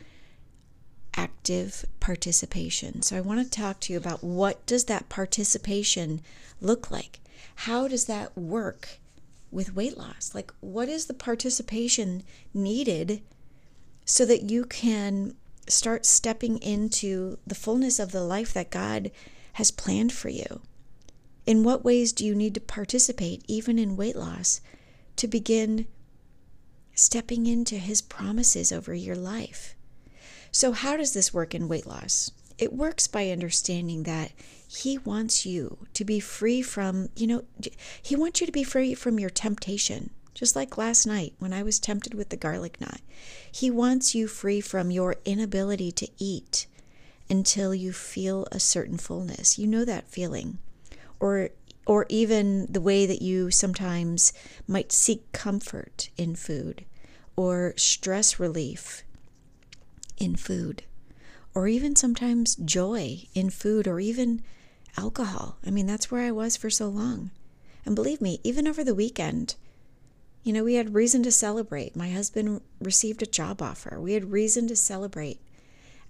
active 1.15 1.85
participation. 2.01 3.03
So 3.03 3.17
I 3.17 3.21
want 3.21 3.41
to 3.45 3.51
talk 3.51 3.81
to 3.81 3.93
you 3.93 3.99
about 3.99 4.25
what 4.25 4.65
does 4.67 4.85
that 4.85 5.09
participation 5.09 6.21
look 6.61 6.91
like? 6.91 7.21
How 7.57 7.89
does 7.89 8.07
that 8.07 8.37
work 8.37 9.01
with 9.51 9.75
weight 9.75 9.97
loss? 9.97 10.33
Like 10.35 10.53
what 10.61 10.89
is 10.89 11.07
the 11.07 11.15
participation 11.15 12.23
needed 12.53 13.23
so 14.05 14.25
that 14.25 14.51
you 14.51 14.65
can 14.65 15.35
start 15.69 16.07
stepping 16.07 16.59
into 16.59 17.39
the 17.47 17.55
fullness 17.55 17.99
of 17.99 18.13
the 18.13 18.23
life 18.23 18.53
that 18.55 18.71
God 18.71 19.11
has 19.55 19.71
planned 19.71 20.13
for 20.13 20.29
you? 20.29 20.63
In 21.47 21.65
what 21.65 21.85
ways 21.85 22.13
do 22.13 22.27
you 22.27 22.35
need 22.35 22.55
to 22.55 22.61
participate, 22.61 23.43
even 23.49 23.79
in 23.79 23.97
weight 23.97 24.17
loss, 24.17 24.61
to 25.17 25.27
begin 25.27 25.87
stepping 26.95 27.47
into 27.47 27.77
His 27.77 28.03
promises 28.03 28.71
over 28.71 28.95
your 28.95 29.17
life? 29.17 29.75
So, 30.51 30.73
how 30.73 30.97
does 30.97 31.15
this 31.15 31.33
work 31.33 31.55
in 31.55 31.69
weight 31.69 31.87
loss? 31.87 32.31
It 32.59 32.73
works 32.73 33.07
by 33.07 33.31
understanding 33.31 34.03
that 34.03 34.33
He 34.67 34.99
wants 34.99 35.47
you 35.47 35.87
to 35.95 36.05
be 36.05 36.21
free 36.21 36.61
from, 36.63 37.09
you 37.17 37.27
know, 37.27 37.45
He 38.03 38.17
wants 38.17 38.41
you 38.41 38.47
to 38.47 38.53
be 38.53 38.65
free 38.65 38.95
from 38.95 39.19
your 39.19 39.31
temptation. 39.31 40.11
Just 40.35 40.55
like 40.55 40.79
last 40.79 41.05
night 41.05 41.35
when 41.41 41.53
I 41.53 41.65
was 41.65 41.81
tempted 41.81 42.15
with 42.15 42.29
the 42.29 42.37
garlic 42.37 42.81
knot. 42.81 43.01
He 43.51 43.73
wants 43.73 44.15
you 44.15 44.29
free 44.29 44.61
from 44.61 44.93
your 44.93 45.17
inability 45.25 45.91
to 45.93 46.09
eat 46.19 46.69
until 47.29 47.75
you 47.75 47.93
feel 47.93 48.47
a 48.53 48.61
certain 48.61 48.99
fullness. 48.99 49.59
You 49.59 49.67
know 49.67 49.85
that 49.85 50.09
feeling. 50.09 50.59
Or 51.19 51.51
or 51.87 52.07
even 52.09 52.67
the 52.71 52.81
way 52.81 53.07
that 53.07 53.23
you 53.23 53.51
sometimes 53.51 54.33
might 54.67 54.93
seek 54.93 55.33
comfort 55.33 56.11
in 56.17 56.37
food 56.37 56.85
or 57.35 57.73
stress 57.77 58.39
relief 58.39 59.03
in 60.19 60.37
food, 60.37 60.83
or 61.59 61.67
even 61.67 61.97
sometimes 61.97 62.55
joy 62.55 63.21
in 63.35 63.51
food, 63.51 63.89
or 63.89 63.99
even 63.99 64.41
alcohol. 64.97 65.59
I 65.67 65.71
mean, 65.71 65.87
that's 65.87 66.09
where 66.09 66.25
I 66.25 66.31
was 66.31 66.57
for 66.57 66.71
so 66.71 66.87
long. 66.87 67.33
And 67.85 67.97
believe 67.97 68.21
me, 68.21 68.39
even 68.45 68.69
over 68.69 68.85
the 68.85 68.95
weekend, 68.95 69.57
you 70.45 70.53
know, 70.53 70.63
we 70.63 70.75
had 70.75 70.95
reason 70.95 71.25
to 71.25 71.33
celebrate. 71.33 71.97
My 71.97 72.11
husband 72.11 72.61
received 72.81 73.23
a 73.23 73.27
job 73.27 73.61
offer. 73.61 74.01
We 74.01 74.13
had 74.13 74.31
reason 74.31 74.69
to 74.69 74.77
celebrate. 74.77 75.41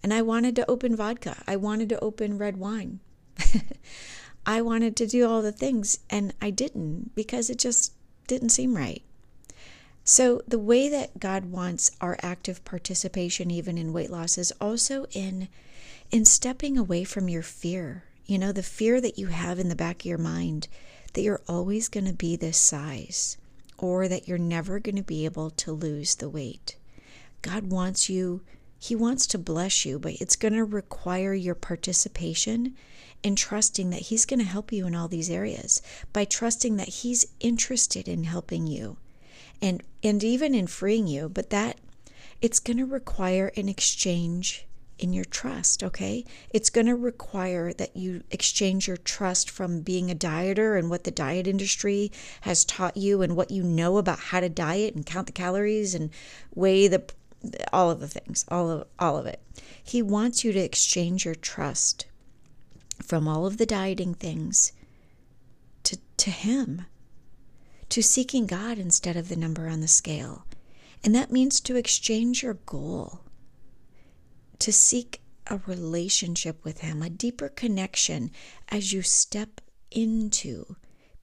And 0.02 0.12
I 0.12 0.20
wanted 0.20 0.54
to 0.56 0.70
open 0.70 0.94
vodka. 0.94 1.42
I 1.46 1.56
wanted 1.56 1.88
to 1.88 2.00
open 2.00 2.36
red 2.36 2.58
wine. 2.58 3.00
I 4.46 4.60
wanted 4.60 4.96
to 4.96 5.06
do 5.06 5.26
all 5.26 5.40
the 5.40 5.50
things, 5.50 6.00
and 6.10 6.34
I 6.42 6.50
didn't 6.50 7.14
because 7.14 7.48
it 7.48 7.58
just 7.58 7.94
didn't 8.26 8.50
seem 8.50 8.76
right. 8.76 9.02
So, 10.10 10.40
the 10.48 10.58
way 10.58 10.88
that 10.88 11.20
God 11.20 11.52
wants 11.52 11.90
our 12.00 12.16
active 12.22 12.64
participation, 12.64 13.50
even 13.50 13.76
in 13.76 13.92
weight 13.92 14.08
loss, 14.08 14.38
is 14.38 14.54
also 14.58 15.04
in, 15.12 15.48
in 16.10 16.24
stepping 16.24 16.78
away 16.78 17.04
from 17.04 17.28
your 17.28 17.42
fear. 17.42 18.04
You 18.24 18.38
know, 18.38 18.50
the 18.50 18.62
fear 18.62 19.02
that 19.02 19.18
you 19.18 19.26
have 19.26 19.58
in 19.58 19.68
the 19.68 19.76
back 19.76 20.00
of 20.00 20.06
your 20.06 20.16
mind 20.16 20.68
that 21.12 21.20
you're 21.20 21.42
always 21.46 21.90
going 21.90 22.06
to 22.06 22.14
be 22.14 22.36
this 22.36 22.56
size 22.56 23.36
or 23.76 24.08
that 24.08 24.26
you're 24.26 24.38
never 24.38 24.80
going 24.80 24.96
to 24.96 25.02
be 25.02 25.26
able 25.26 25.50
to 25.50 25.72
lose 25.72 26.14
the 26.14 26.30
weight. 26.30 26.76
God 27.42 27.70
wants 27.70 28.08
you, 28.08 28.40
He 28.78 28.96
wants 28.96 29.26
to 29.26 29.36
bless 29.36 29.84
you, 29.84 29.98
but 29.98 30.14
it's 30.22 30.36
going 30.36 30.54
to 30.54 30.64
require 30.64 31.34
your 31.34 31.54
participation 31.54 32.74
in 33.22 33.36
trusting 33.36 33.90
that 33.90 34.06
He's 34.08 34.24
going 34.24 34.40
to 34.40 34.46
help 34.46 34.72
you 34.72 34.86
in 34.86 34.94
all 34.94 35.08
these 35.08 35.28
areas, 35.28 35.82
by 36.14 36.24
trusting 36.24 36.76
that 36.76 36.88
He's 36.88 37.26
interested 37.40 38.08
in 38.08 38.24
helping 38.24 38.66
you 38.66 38.96
and 39.60 39.82
and 40.02 40.22
even 40.22 40.54
in 40.54 40.66
freeing 40.66 41.06
you 41.06 41.28
but 41.28 41.50
that 41.50 41.78
it's 42.40 42.60
going 42.60 42.76
to 42.76 42.86
require 42.86 43.50
an 43.56 43.68
exchange 43.68 44.68
in 44.98 45.12
your 45.12 45.24
trust, 45.24 45.82
okay? 45.82 46.24
It's 46.50 46.70
going 46.70 46.86
to 46.86 46.94
require 46.94 47.72
that 47.72 47.96
you 47.96 48.22
exchange 48.30 48.88
your 48.88 48.96
trust 48.96 49.48
from 49.48 49.80
being 49.80 50.10
a 50.10 50.14
dieter 50.14 50.78
and 50.78 50.90
what 50.90 51.04
the 51.04 51.10
diet 51.10 51.46
industry 51.46 52.10
has 52.42 52.64
taught 52.64 52.96
you 52.96 53.22
and 53.22 53.36
what 53.36 53.50
you 53.50 53.62
know 53.62 53.98
about 53.98 54.18
how 54.18 54.40
to 54.40 54.48
diet 54.48 54.94
and 54.94 55.06
count 55.06 55.26
the 55.26 55.32
calories 55.32 55.94
and 55.94 56.10
weigh 56.54 56.88
the 56.88 57.04
all 57.72 57.88
of 57.88 58.00
the 58.00 58.08
things, 58.08 58.44
all 58.48 58.68
of 58.68 58.88
all 58.98 59.16
of 59.16 59.26
it. 59.26 59.40
He 59.82 60.02
wants 60.02 60.42
you 60.42 60.52
to 60.52 60.58
exchange 60.58 61.24
your 61.24 61.36
trust 61.36 62.06
from 63.00 63.28
all 63.28 63.46
of 63.46 63.58
the 63.58 63.66
dieting 63.66 64.14
things 64.14 64.72
to 65.84 65.98
to 66.16 66.30
him. 66.30 66.86
To 67.90 68.02
seeking 68.02 68.46
God 68.46 68.78
instead 68.78 69.16
of 69.16 69.28
the 69.28 69.36
number 69.36 69.68
on 69.68 69.80
the 69.80 69.88
scale. 69.88 70.44
And 71.02 71.14
that 71.14 71.30
means 71.30 71.60
to 71.60 71.76
exchange 71.76 72.42
your 72.42 72.54
goal 72.54 73.20
to 74.58 74.72
seek 74.72 75.20
a 75.46 75.60
relationship 75.66 76.64
with 76.64 76.80
Him, 76.80 77.02
a 77.02 77.10
deeper 77.10 77.48
connection 77.48 78.30
as 78.68 78.92
you 78.92 79.02
step 79.02 79.60
into 79.90 80.76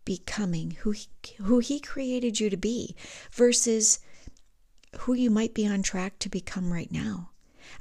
becoming 0.05 0.72
who 0.72 0.91
he, 0.91 1.07
who 1.41 1.60
he 1.60 1.79
created 1.79 2.39
you 2.39 2.50
to 2.50 2.57
be 2.57 2.95
versus 3.31 4.00
who 5.00 5.13
you 5.13 5.29
might 5.29 5.53
be 5.53 5.67
on 5.67 5.84
track 5.84 6.17
to 6.19 6.29
become 6.29 6.72
right 6.72 6.91
now. 6.91 7.31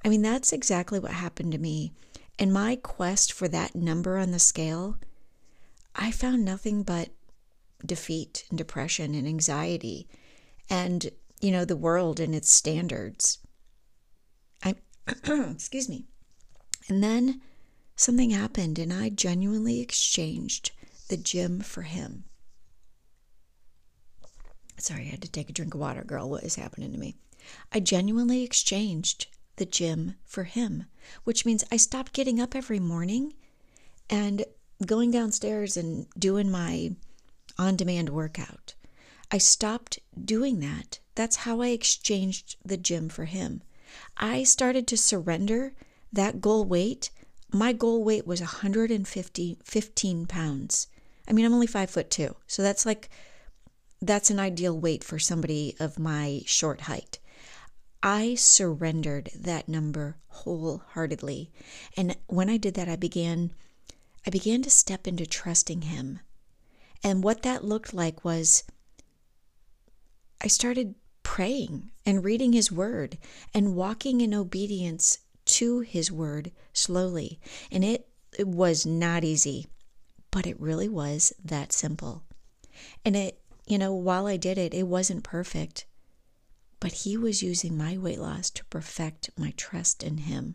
I 0.04 0.08
mean, 0.08 0.22
that's 0.22 0.52
exactly 0.52 0.98
what 0.98 1.12
happened 1.12 1.52
to 1.52 1.58
me. 1.58 1.92
In 2.38 2.50
my 2.50 2.76
quest 2.76 3.32
for 3.32 3.46
that 3.48 3.76
number 3.76 4.18
on 4.18 4.32
the 4.32 4.38
scale, 4.38 4.96
I 5.94 6.10
found 6.10 6.44
nothing 6.44 6.82
but 6.82 7.10
defeat 7.85 8.45
and 8.49 8.59
depression 8.59 9.14
and 9.14 9.26
anxiety 9.26 10.09
and, 10.71 11.11
you 11.40 11.50
know, 11.50 11.64
the 11.64 11.76
world 11.76 12.21
and 12.21 12.35
its 12.35 12.50
standards. 12.50 13.38
I, 14.62 14.75
excuse 15.26 15.88
me. 15.88 16.07
And 16.88 17.02
then 17.02 17.40
something 17.97 18.31
happened, 18.31 18.78
and 18.78 18.93
I 18.93 19.09
genuinely 19.09 19.81
exchanged 19.81 20.73
the 21.09 21.16
gym 21.16 21.61
for 21.61 21.83
him. 21.83 22.25
Sorry, 24.78 25.02
I 25.02 25.11
had 25.11 25.23
to 25.23 25.31
take 25.31 25.49
a 25.49 25.52
drink 25.52 25.75
of 25.75 25.81
water, 25.81 26.02
girl. 26.04 26.28
What 26.28 26.45
is 26.45 26.57
happening 26.57 26.93
to 26.93 26.99
me? 26.99 27.16
I 27.73 27.81
genuinely 27.81 28.43
exchanged 28.43 29.28
the 29.57 29.66
gym 29.66 30.16
for 30.25 30.45
him, 30.45 30.87
which 31.25 31.45
means 31.47 31.64
I 31.71 31.76
stopped 31.76 32.12
getting 32.12 32.40
up 32.40 32.54
every 32.54 32.81
morning 32.81 33.35
and 34.11 34.45
going 34.85 35.11
downstairs 35.11 35.76
and 35.76 36.07
doing 36.19 36.50
my 36.50 36.97
on 37.58 37.76
demand 37.76 38.11
workout. 38.11 38.75
I 39.30 39.38
stopped 39.38 39.99
doing 40.23 40.61
that. 40.61 40.99
That's 41.14 41.37
how 41.37 41.61
I 41.61 41.68
exchanged 41.68 42.56
the 42.64 42.76
gym 42.76 43.08
for 43.08 43.25
him. 43.25 43.62
I 44.16 44.44
started 44.44 44.87
to 44.88 44.96
surrender 44.96 45.75
that 46.12 46.40
goal 46.40 46.64
weight. 46.64 47.11
My 47.52 47.73
goal 47.73 48.02
weight 48.04 48.26
was 48.26 48.40
150, 48.40 49.58
15 49.62 50.26
pounds. 50.26 50.87
I 51.26 51.32
mean, 51.32 51.44
I'm 51.44 51.54
only 51.54 51.66
five 51.66 51.90
foot 51.90 52.11
two. 52.11 52.37
So 52.46 52.62
that's 52.62 52.84
like, 52.84 53.08
that's 54.00 54.30
an 54.30 54.38
ideal 54.38 54.78
weight 54.78 55.02
for 55.02 55.18
somebody 55.18 55.75
of 55.80 55.99
my 55.99 56.42
short 56.46 56.82
height. 56.82 57.18
I 58.02 58.34
surrendered 58.34 59.30
that 59.34 59.68
number 59.68 60.16
wholeheartedly. 60.28 61.50
And 61.96 62.16
when 62.26 62.50
I 62.50 62.58
did 62.58 62.75
that, 62.75 62.88
I 62.88 62.96
began, 62.96 63.50
I 64.26 64.30
began 64.30 64.62
to 64.62 64.70
step 64.70 65.06
into 65.06 65.25
trusting 65.25 65.82
him. 65.82 66.20
And 67.04 67.23
what 67.23 67.42
that 67.42 67.62
looked 67.62 67.92
like 67.92 68.25
was 68.25 68.64
I 70.40 70.46
started 70.46 70.94
praying 71.23 71.90
and 72.06 72.25
reading 72.25 72.54
His 72.54 72.73
Word 72.73 73.18
and 73.52 73.76
walking 73.76 74.23
in 74.23 74.32
obedience 74.32 75.18
to 75.44 75.80
His 75.80 76.11
Word 76.11 76.50
slowly. 76.73 77.38
And 77.70 77.84
it, 77.84 78.08
it 78.38 78.49
was 78.49 78.87
not 78.87 79.23
easy, 79.23 79.66
but 80.30 80.46
it 80.46 80.58
really 80.58 80.88
was 80.88 81.34
that 81.44 81.73
simple. 81.73 82.25
And 83.04 83.14
it, 83.14 83.38
you 83.66 83.76
know, 83.76 83.94
while 83.94 84.26
I 84.26 84.38
did 84.38 84.56
it, 84.56 84.73
it 84.73 84.87
wasn't 84.87 85.25
perfect, 85.25 85.84
but 86.80 86.92
He 86.92 87.18
was 87.18 87.42
using 87.42 87.76
my 87.76 87.99
weight 87.99 88.18
loss 88.18 88.49
to 88.50 88.64
perfect 88.64 89.28
my 89.37 89.52
trust 89.58 90.02
in 90.02 90.18
Him. 90.18 90.54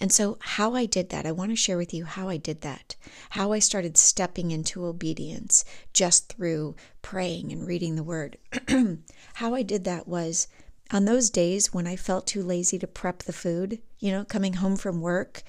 And 0.00 0.12
so, 0.12 0.38
how 0.40 0.74
I 0.74 0.86
did 0.86 1.10
that, 1.10 1.26
I 1.26 1.32
want 1.32 1.50
to 1.50 1.56
share 1.56 1.76
with 1.76 1.92
you 1.92 2.04
how 2.04 2.28
I 2.28 2.36
did 2.36 2.60
that, 2.62 2.96
how 3.30 3.52
I 3.52 3.58
started 3.58 3.96
stepping 3.96 4.50
into 4.50 4.84
obedience 4.84 5.64
just 5.92 6.32
through 6.32 6.76
praying 7.02 7.52
and 7.52 7.66
reading 7.66 7.96
the 7.96 8.02
word. 8.02 8.38
how 9.34 9.54
I 9.54 9.62
did 9.62 9.84
that 9.84 10.08
was 10.08 10.48
on 10.92 11.04
those 11.04 11.30
days 11.30 11.72
when 11.72 11.86
I 11.86 11.96
felt 11.96 12.26
too 12.26 12.42
lazy 12.42 12.78
to 12.78 12.86
prep 12.86 13.24
the 13.24 13.32
food, 13.32 13.80
you 13.98 14.12
know, 14.12 14.24
coming 14.24 14.54
home 14.54 14.76
from 14.76 15.00
work 15.00 15.42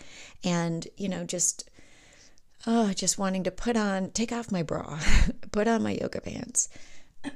and, 0.43 0.87
you 0.97 1.09
know, 1.09 1.23
just 1.23 1.69
oh, 2.65 2.91
just 2.93 3.17
wanting 3.17 3.43
to 3.43 3.51
put 3.51 3.77
on, 3.77 4.11
take 4.11 4.31
off 4.31 4.51
my 4.51 4.63
bra, 4.63 4.99
put 5.51 5.67
on 5.67 5.83
my 5.83 5.91
yoga 5.91 6.21
pants. 6.21 6.69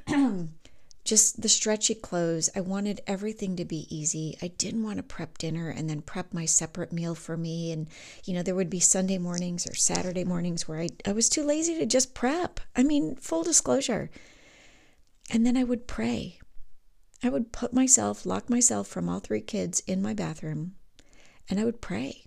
just 1.04 1.42
the 1.42 1.48
stretchy 1.48 1.94
clothes. 1.94 2.48
I 2.54 2.60
wanted 2.60 3.00
everything 3.06 3.56
to 3.56 3.64
be 3.64 3.86
easy. 3.94 4.36
I 4.40 4.48
didn't 4.48 4.84
want 4.84 4.98
to 4.98 5.02
prep 5.02 5.38
dinner 5.38 5.68
and 5.68 5.90
then 5.90 6.00
prep 6.00 6.32
my 6.32 6.44
separate 6.44 6.92
meal 6.92 7.14
for 7.14 7.36
me. 7.36 7.72
And, 7.72 7.88
you 8.24 8.34
know, 8.34 8.42
there 8.42 8.54
would 8.54 8.70
be 8.70 8.80
Sunday 8.80 9.18
mornings 9.18 9.66
or 9.66 9.74
Saturday 9.74 10.24
mornings 10.24 10.68
where 10.68 10.80
I, 10.80 10.88
I 11.06 11.12
was 11.12 11.28
too 11.28 11.42
lazy 11.42 11.76
to 11.78 11.86
just 11.86 12.14
prep. 12.14 12.60
I 12.76 12.84
mean, 12.84 13.16
full 13.16 13.42
disclosure. 13.42 14.10
And 15.30 15.44
then 15.44 15.56
I 15.56 15.64
would 15.64 15.86
pray. 15.86 16.38
I 17.22 17.28
would 17.28 17.52
put 17.52 17.72
myself, 17.72 18.26
lock 18.26 18.50
myself 18.50 18.88
from 18.88 19.08
all 19.08 19.20
three 19.20 19.40
kids 19.40 19.80
in 19.86 20.02
my 20.02 20.12
bathroom, 20.12 20.74
and 21.48 21.60
I 21.60 21.64
would 21.64 21.80
pray. 21.80 22.24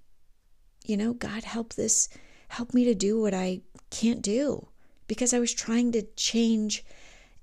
You 0.86 0.96
know, 0.96 1.14
God, 1.14 1.44
help 1.44 1.74
this, 1.74 2.08
help 2.50 2.74
me 2.74 2.86
to 2.86 2.96
do 2.96 3.20
what 3.20 3.34
I 3.34 3.62
can't 3.90 4.22
do 4.22 4.70
because 5.08 5.34
I 5.34 5.40
was 5.40 5.54
trying 5.54 5.92
to 5.94 6.04
change 6.16 6.86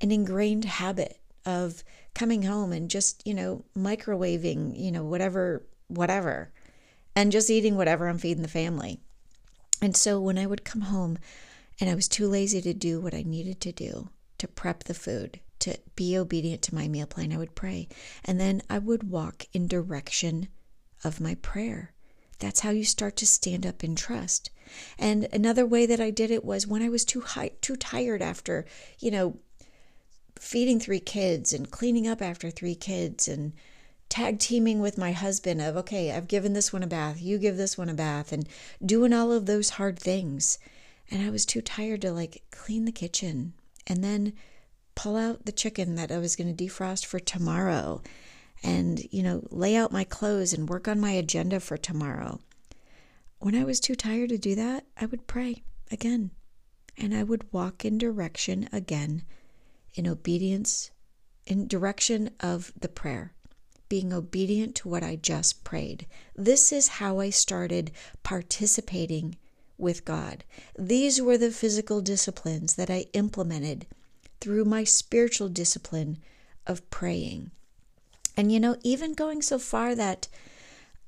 an 0.00 0.10
ingrained 0.10 0.64
habit 0.64 1.20
of 1.44 1.82
coming 2.14 2.42
home 2.42 2.72
and 2.72 2.90
just, 2.90 3.26
you 3.26 3.34
know, 3.34 3.64
microwaving, 3.76 4.78
you 4.78 4.92
know, 4.92 5.04
whatever, 5.04 5.62
whatever, 5.88 6.52
and 7.14 7.32
just 7.32 7.50
eating 7.50 7.76
whatever 7.76 8.08
I'm 8.08 8.18
feeding 8.18 8.42
the 8.42 8.48
family. 8.48 9.00
And 9.80 9.96
so 9.96 10.20
when 10.20 10.38
I 10.38 10.46
would 10.46 10.64
come 10.64 10.82
home 10.82 11.18
and 11.80 11.90
I 11.90 11.94
was 11.94 12.08
too 12.08 12.28
lazy 12.28 12.60
to 12.62 12.74
do 12.74 13.00
what 13.00 13.14
I 13.14 13.22
needed 13.22 13.60
to 13.62 13.72
do 13.72 14.10
to 14.38 14.48
prep 14.48 14.84
the 14.84 14.94
food, 14.94 15.40
to 15.60 15.78
be 15.96 16.16
obedient 16.16 16.62
to 16.62 16.74
my 16.74 16.88
meal 16.88 17.06
plan, 17.06 17.32
I 17.32 17.38
would 17.38 17.54
pray. 17.54 17.88
And 18.24 18.40
then 18.40 18.62
I 18.68 18.78
would 18.78 19.10
walk 19.10 19.46
in 19.52 19.66
direction 19.66 20.48
of 21.04 21.20
my 21.20 21.34
prayer. 21.36 21.92
That's 22.38 22.60
how 22.60 22.70
you 22.70 22.84
start 22.84 23.16
to 23.16 23.26
stand 23.26 23.64
up 23.64 23.84
in 23.84 23.94
trust. 23.94 24.50
And 24.98 25.28
another 25.32 25.64
way 25.64 25.86
that 25.86 26.00
I 26.00 26.10
did 26.10 26.30
it 26.30 26.44
was 26.44 26.66
when 26.66 26.82
I 26.82 26.88
was 26.88 27.04
too 27.04 27.20
high, 27.20 27.52
too 27.60 27.76
tired 27.76 28.20
after, 28.20 28.64
you 28.98 29.10
know, 29.12 29.38
feeding 30.38 30.80
three 30.80 31.00
kids 31.00 31.52
and 31.52 31.70
cleaning 31.70 32.06
up 32.06 32.20
after 32.20 32.50
three 32.50 32.74
kids 32.74 33.28
and 33.28 33.52
tag 34.08 34.38
teaming 34.38 34.78
with 34.78 34.98
my 34.98 35.12
husband 35.12 35.60
of 35.62 35.74
okay 35.74 36.12
i've 36.12 36.28
given 36.28 36.52
this 36.52 36.70
one 36.70 36.82
a 36.82 36.86
bath 36.86 37.22
you 37.22 37.38
give 37.38 37.56
this 37.56 37.78
one 37.78 37.88
a 37.88 37.94
bath 37.94 38.30
and 38.30 38.46
doing 38.84 39.12
all 39.12 39.32
of 39.32 39.46
those 39.46 39.70
hard 39.70 39.98
things. 39.98 40.58
And 41.10 41.22
i 41.22 41.30
was 41.30 41.46
too 41.46 41.62
tired 41.62 42.02
to 42.02 42.12
like 42.12 42.42
clean 42.50 42.84
the 42.84 42.92
kitchen 42.92 43.54
and 43.86 44.04
then 44.04 44.34
pull 44.94 45.16
out 45.16 45.46
the 45.46 45.52
chicken 45.52 45.94
that 45.94 46.12
i 46.12 46.18
was 46.18 46.36
going 46.36 46.54
to 46.54 46.64
defrost 46.64 47.06
for 47.06 47.18
tomorrow 47.20 48.02
and 48.62 49.02
you 49.10 49.22
know 49.22 49.46
lay 49.50 49.76
out 49.76 49.92
my 49.92 50.04
clothes 50.04 50.52
and 50.52 50.68
work 50.68 50.86
on 50.86 51.00
my 51.00 51.12
agenda 51.12 51.58
for 51.58 51.76
tomorrow. 51.76 52.40
When 53.38 53.54
i 53.54 53.64
was 53.64 53.80
too 53.80 53.94
tired 53.94 54.28
to 54.28 54.38
do 54.38 54.54
that 54.56 54.84
i 54.96 55.06
would 55.06 55.26
pray 55.26 55.62
again 55.90 56.32
and 56.98 57.14
i 57.14 57.22
would 57.22 57.50
walk 57.52 57.84
in 57.84 57.96
direction 57.96 58.68
again 58.72 59.24
in 59.94 60.06
obedience, 60.06 60.90
in 61.46 61.66
direction 61.66 62.30
of 62.40 62.72
the 62.78 62.88
prayer, 62.88 63.32
being 63.88 64.12
obedient 64.12 64.74
to 64.76 64.88
what 64.88 65.02
I 65.02 65.16
just 65.16 65.64
prayed. 65.64 66.06
This 66.34 66.72
is 66.72 66.88
how 66.88 67.20
I 67.20 67.30
started 67.30 67.90
participating 68.22 69.36
with 69.76 70.04
God. 70.04 70.44
These 70.78 71.20
were 71.20 71.36
the 71.36 71.50
physical 71.50 72.00
disciplines 72.00 72.76
that 72.76 72.88
I 72.88 73.06
implemented 73.12 73.86
through 74.40 74.64
my 74.64 74.84
spiritual 74.84 75.48
discipline 75.48 76.18
of 76.66 76.88
praying. 76.88 77.50
And, 78.36 78.50
you 78.50 78.58
know, 78.58 78.76
even 78.82 79.12
going 79.12 79.42
so 79.42 79.58
far 79.58 79.94
that, 79.94 80.28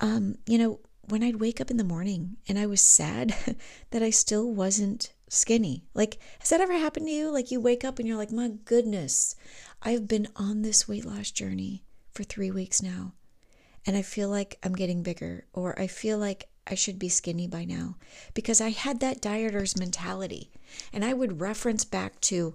um, 0.00 0.36
you 0.46 0.58
know, 0.58 0.80
when 1.08 1.22
I'd 1.22 1.40
wake 1.40 1.60
up 1.60 1.70
in 1.70 1.78
the 1.78 1.84
morning 1.84 2.36
and 2.48 2.58
I 2.58 2.66
was 2.66 2.80
sad 2.80 3.34
that 3.90 4.02
I 4.02 4.10
still 4.10 4.52
wasn't 4.52 5.13
skinny. 5.28 5.84
Like, 5.94 6.18
has 6.40 6.50
that 6.50 6.60
ever 6.60 6.74
happened 6.74 7.06
to 7.06 7.12
you? 7.12 7.30
Like, 7.30 7.50
you 7.50 7.60
wake 7.60 7.84
up 7.84 7.98
and 7.98 8.06
you're 8.06 8.16
like, 8.16 8.32
my 8.32 8.50
goodness, 8.64 9.36
I've 9.82 10.08
been 10.08 10.28
on 10.36 10.62
this 10.62 10.88
weight 10.88 11.04
loss 11.04 11.30
journey 11.30 11.84
for 12.12 12.22
three 12.22 12.50
weeks 12.50 12.82
now, 12.82 13.12
and 13.86 13.96
I 13.96 14.02
feel 14.02 14.28
like 14.28 14.58
I'm 14.62 14.74
getting 14.74 15.02
bigger, 15.02 15.46
or 15.52 15.78
I 15.78 15.86
feel 15.86 16.18
like 16.18 16.48
I 16.66 16.74
should 16.74 16.98
be 16.98 17.08
skinny 17.08 17.46
by 17.46 17.64
now 17.64 17.96
because 18.32 18.60
I 18.60 18.70
had 18.70 19.00
that 19.00 19.20
dieter's 19.20 19.76
mentality. 19.76 20.50
And 20.92 21.04
I 21.04 21.12
would 21.12 21.40
reference 21.40 21.84
back 21.84 22.20
to 22.22 22.54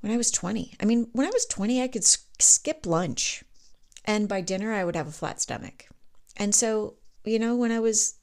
when 0.00 0.12
I 0.12 0.16
was 0.16 0.30
20. 0.30 0.74
I 0.80 0.84
mean, 0.84 1.08
when 1.12 1.26
I 1.26 1.30
was 1.30 1.46
20, 1.46 1.82
I 1.82 1.88
could 1.88 2.04
skip 2.04 2.86
lunch, 2.86 3.44
and 4.04 4.28
by 4.28 4.40
dinner, 4.40 4.72
I 4.72 4.84
would 4.84 4.96
have 4.96 5.08
a 5.08 5.12
flat 5.12 5.40
stomach. 5.40 5.86
And 6.36 6.54
so, 6.54 6.94
you 7.24 7.38
know, 7.38 7.54
when 7.54 7.70
I 7.70 7.80
was 7.80 8.14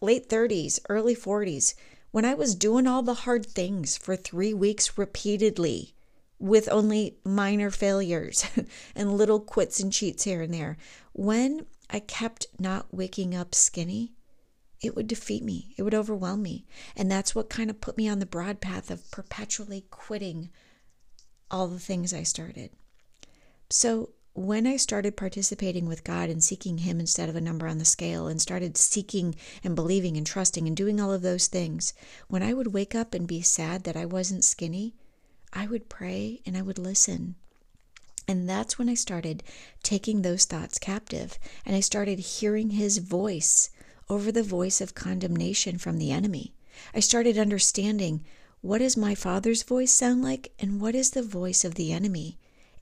late 0.00 0.28
30s, 0.28 0.80
early 0.88 1.14
40s, 1.14 1.74
when 2.10 2.24
I 2.24 2.34
was 2.34 2.54
doing 2.54 2.86
all 2.86 3.02
the 3.02 3.14
hard 3.14 3.46
things 3.46 3.96
for 3.96 4.16
three 4.16 4.54
weeks 4.54 4.98
repeatedly 4.98 5.94
with 6.38 6.68
only 6.70 7.18
minor 7.24 7.70
failures 7.70 8.44
and 8.96 9.16
little 9.16 9.40
quits 9.40 9.80
and 9.80 9.92
cheats 9.92 10.24
here 10.24 10.42
and 10.42 10.52
there, 10.52 10.76
when 11.12 11.66
I 11.88 12.00
kept 12.00 12.46
not 12.58 12.92
waking 12.92 13.34
up 13.34 13.54
skinny, 13.54 14.14
it 14.82 14.96
would 14.96 15.06
defeat 15.06 15.44
me. 15.44 15.74
It 15.76 15.82
would 15.82 15.94
overwhelm 15.94 16.42
me. 16.42 16.64
And 16.96 17.10
that's 17.10 17.34
what 17.34 17.50
kind 17.50 17.68
of 17.68 17.80
put 17.80 17.96
me 17.96 18.08
on 18.08 18.18
the 18.18 18.26
broad 18.26 18.60
path 18.60 18.90
of 18.90 19.10
perpetually 19.10 19.84
quitting 19.90 20.50
all 21.50 21.68
the 21.68 21.78
things 21.78 22.14
I 22.14 22.22
started. 22.22 22.70
So 23.68 24.10
when 24.32 24.66
I 24.66 24.76
started 24.76 25.16
participating 25.16 25.86
with 25.86 26.04
God 26.04 26.30
and 26.30 26.42
seeking 26.42 26.78
Him 26.78 27.00
instead 27.00 27.28
of 27.28 27.36
a 27.36 27.40
number 27.40 27.66
on 27.66 27.78
the 27.78 27.84
scale 27.84 28.28
and 28.28 28.40
started 28.40 28.76
seeking 28.76 29.34
and 29.64 29.74
believing 29.74 30.16
and 30.16 30.26
trusting 30.26 30.66
and 30.66 30.76
doing 30.76 31.00
all 31.00 31.12
of 31.12 31.22
those 31.22 31.48
things, 31.48 31.92
when 32.28 32.42
I 32.42 32.54
would 32.54 32.72
wake 32.72 32.94
up 32.94 33.12
and 33.12 33.26
be 33.26 33.42
sad 33.42 33.84
that 33.84 33.96
I 33.96 34.06
wasn't 34.06 34.44
skinny, 34.44 34.94
I 35.52 35.66
would 35.66 35.88
pray 35.88 36.40
and 36.46 36.56
I 36.56 36.62
would 36.62 36.78
listen. 36.78 37.34
And 38.28 38.48
that's 38.48 38.78
when 38.78 38.88
I 38.88 38.94
started 38.94 39.42
taking 39.82 40.22
those 40.22 40.44
thoughts 40.44 40.78
captive 40.78 41.38
and 41.66 41.74
I 41.74 41.80
started 41.80 42.20
hearing 42.20 42.70
His 42.70 42.98
voice 42.98 43.70
over 44.08 44.30
the 44.30 44.44
voice 44.44 44.80
of 44.80 44.94
condemnation 44.94 45.76
from 45.76 45.98
the 45.98 46.12
enemy. 46.12 46.54
I 46.94 47.00
started 47.00 47.36
understanding 47.36 48.24
what 48.60 48.78
does 48.78 48.96
my 48.96 49.14
father's 49.14 49.64
voice 49.64 49.92
sound 49.92 50.22
like 50.22 50.52
and 50.58 50.80
what 50.80 50.94
is 50.94 51.10
the 51.10 51.22
voice 51.22 51.64
of 51.64 51.74
the 51.74 51.92
enemy 51.92 52.38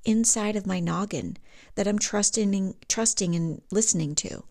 inside 0.09 0.57
of 0.57 0.67
my 0.67 0.81
noggin 0.81 1.37
that 1.75 1.87
I'm 1.87 1.99
trusting 1.99 2.75
trusting 2.89 3.35
and 3.35 3.61
listening 3.71 4.15
to. 4.17 4.43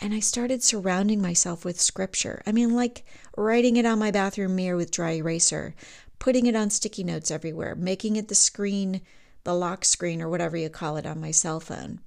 And 0.00 0.12
I 0.12 0.18
started 0.18 0.64
surrounding 0.64 1.22
myself 1.22 1.64
with 1.64 1.80
scripture. 1.80 2.42
I 2.44 2.50
mean 2.50 2.74
like 2.74 3.04
writing 3.36 3.76
it 3.76 3.86
on 3.86 4.00
my 4.00 4.10
bathroom 4.10 4.56
mirror 4.56 4.76
with 4.76 4.90
dry 4.90 5.12
eraser, 5.12 5.76
putting 6.18 6.46
it 6.46 6.56
on 6.56 6.70
sticky 6.70 7.04
notes 7.04 7.30
everywhere, 7.30 7.76
making 7.76 8.16
it 8.16 8.26
the 8.26 8.34
screen, 8.34 9.00
the 9.44 9.54
lock 9.54 9.84
screen 9.84 10.20
or 10.20 10.28
whatever 10.28 10.56
you 10.56 10.68
call 10.68 10.96
it 10.96 11.06
on 11.06 11.20
my 11.20 11.30
cell 11.30 11.60
phone 11.60 12.00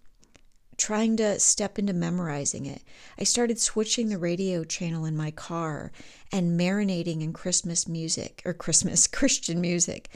trying 0.78 1.18
to 1.18 1.40
step 1.40 1.80
into 1.80 1.92
memorizing 1.92 2.68
it. 2.68 2.84
I 3.18 3.24
started 3.24 3.60
switching 3.60 4.10
the 4.10 4.18
radio 4.20 4.64
channel 4.64 5.06
in 5.06 5.18
my 5.18 5.32
car 5.32 5.92
and 6.32 6.60
marinating 6.60 7.24
in 7.24 7.34
Christmas 7.34 7.88
music 7.88 8.44
or 8.46 8.54
Christmas 8.54 9.08
Christian 9.18 9.60
music. 9.60 10.10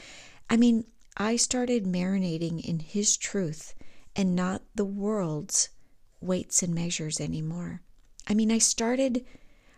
I 0.48 0.56
mean, 0.56 0.84
I 1.16 1.36
started 1.36 1.84
marinating 1.84 2.64
in 2.64 2.80
His 2.80 3.16
truth 3.16 3.74
and 4.16 4.34
not 4.34 4.62
the 4.74 4.84
world's 4.84 5.68
weights 6.20 6.62
and 6.62 6.74
measures 6.74 7.20
anymore. 7.20 7.82
I 8.28 8.34
mean, 8.34 8.50
I 8.50 8.58
started 8.58 9.24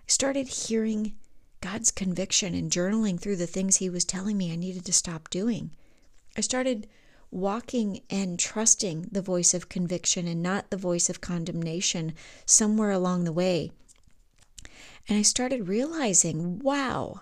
started 0.07 0.49
hearing 0.49 1.15
God's 1.61 1.91
conviction 1.91 2.55
and 2.55 2.71
journaling 2.71 3.19
through 3.19 3.37
the 3.37 3.47
things 3.47 3.77
He 3.77 3.89
was 3.89 4.05
telling 4.05 4.37
me 4.37 4.53
I 4.53 4.57
needed 4.57 4.85
to 4.85 4.93
stop 4.93 5.31
doing. 5.31 5.71
I 6.37 6.41
started 6.41 6.87
walking 7.31 8.01
and 8.09 8.39
trusting 8.39 9.09
the 9.11 9.23
voice 9.23 9.55
of 9.55 9.69
conviction 9.69 10.29
and 10.29 10.43
not 10.43 10.71
the 10.71 10.77
voice 10.77 11.11
of 11.11 11.21
condemnation 11.21 12.15
somewhere 12.47 12.91
along 12.91 13.25
the 13.25 13.33
way. 13.33 13.73
And 15.09 15.19
I 15.19 15.23
started 15.23 15.69
realizing, 15.69 16.61
wow, 16.61 17.21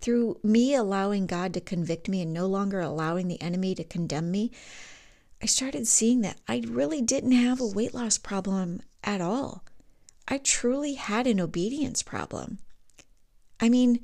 through 0.00 0.38
me 0.42 0.74
allowing 0.74 1.26
God 1.26 1.54
to 1.54 1.60
convict 1.60 2.08
me 2.08 2.22
and 2.22 2.32
no 2.32 2.46
longer 2.46 2.80
allowing 2.80 3.28
the 3.28 3.40
enemy 3.40 3.74
to 3.74 3.84
condemn 3.84 4.30
me, 4.30 4.52
I 5.42 5.46
started 5.46 5.86
seeing 5.86 6.20
that 6.22 6.40
I 6.48 6.62
really 6.66 7.02
didn't 7.02 7.32
have 7.32 7.60
a 7.60 7.66
weight 7.66 7.94
loss 7.94 8.18
problem 8.18 8.82
at 9.04 9.20
all. 9.20 9.64
I 10.28 10.38
truly 10.38 10.94
had 10.94 11.26
an 11.26 11.40
obedience 11.40 12.02
problem. 12.02 12.58
I 13.60 13.68
mean, 13.68 14.00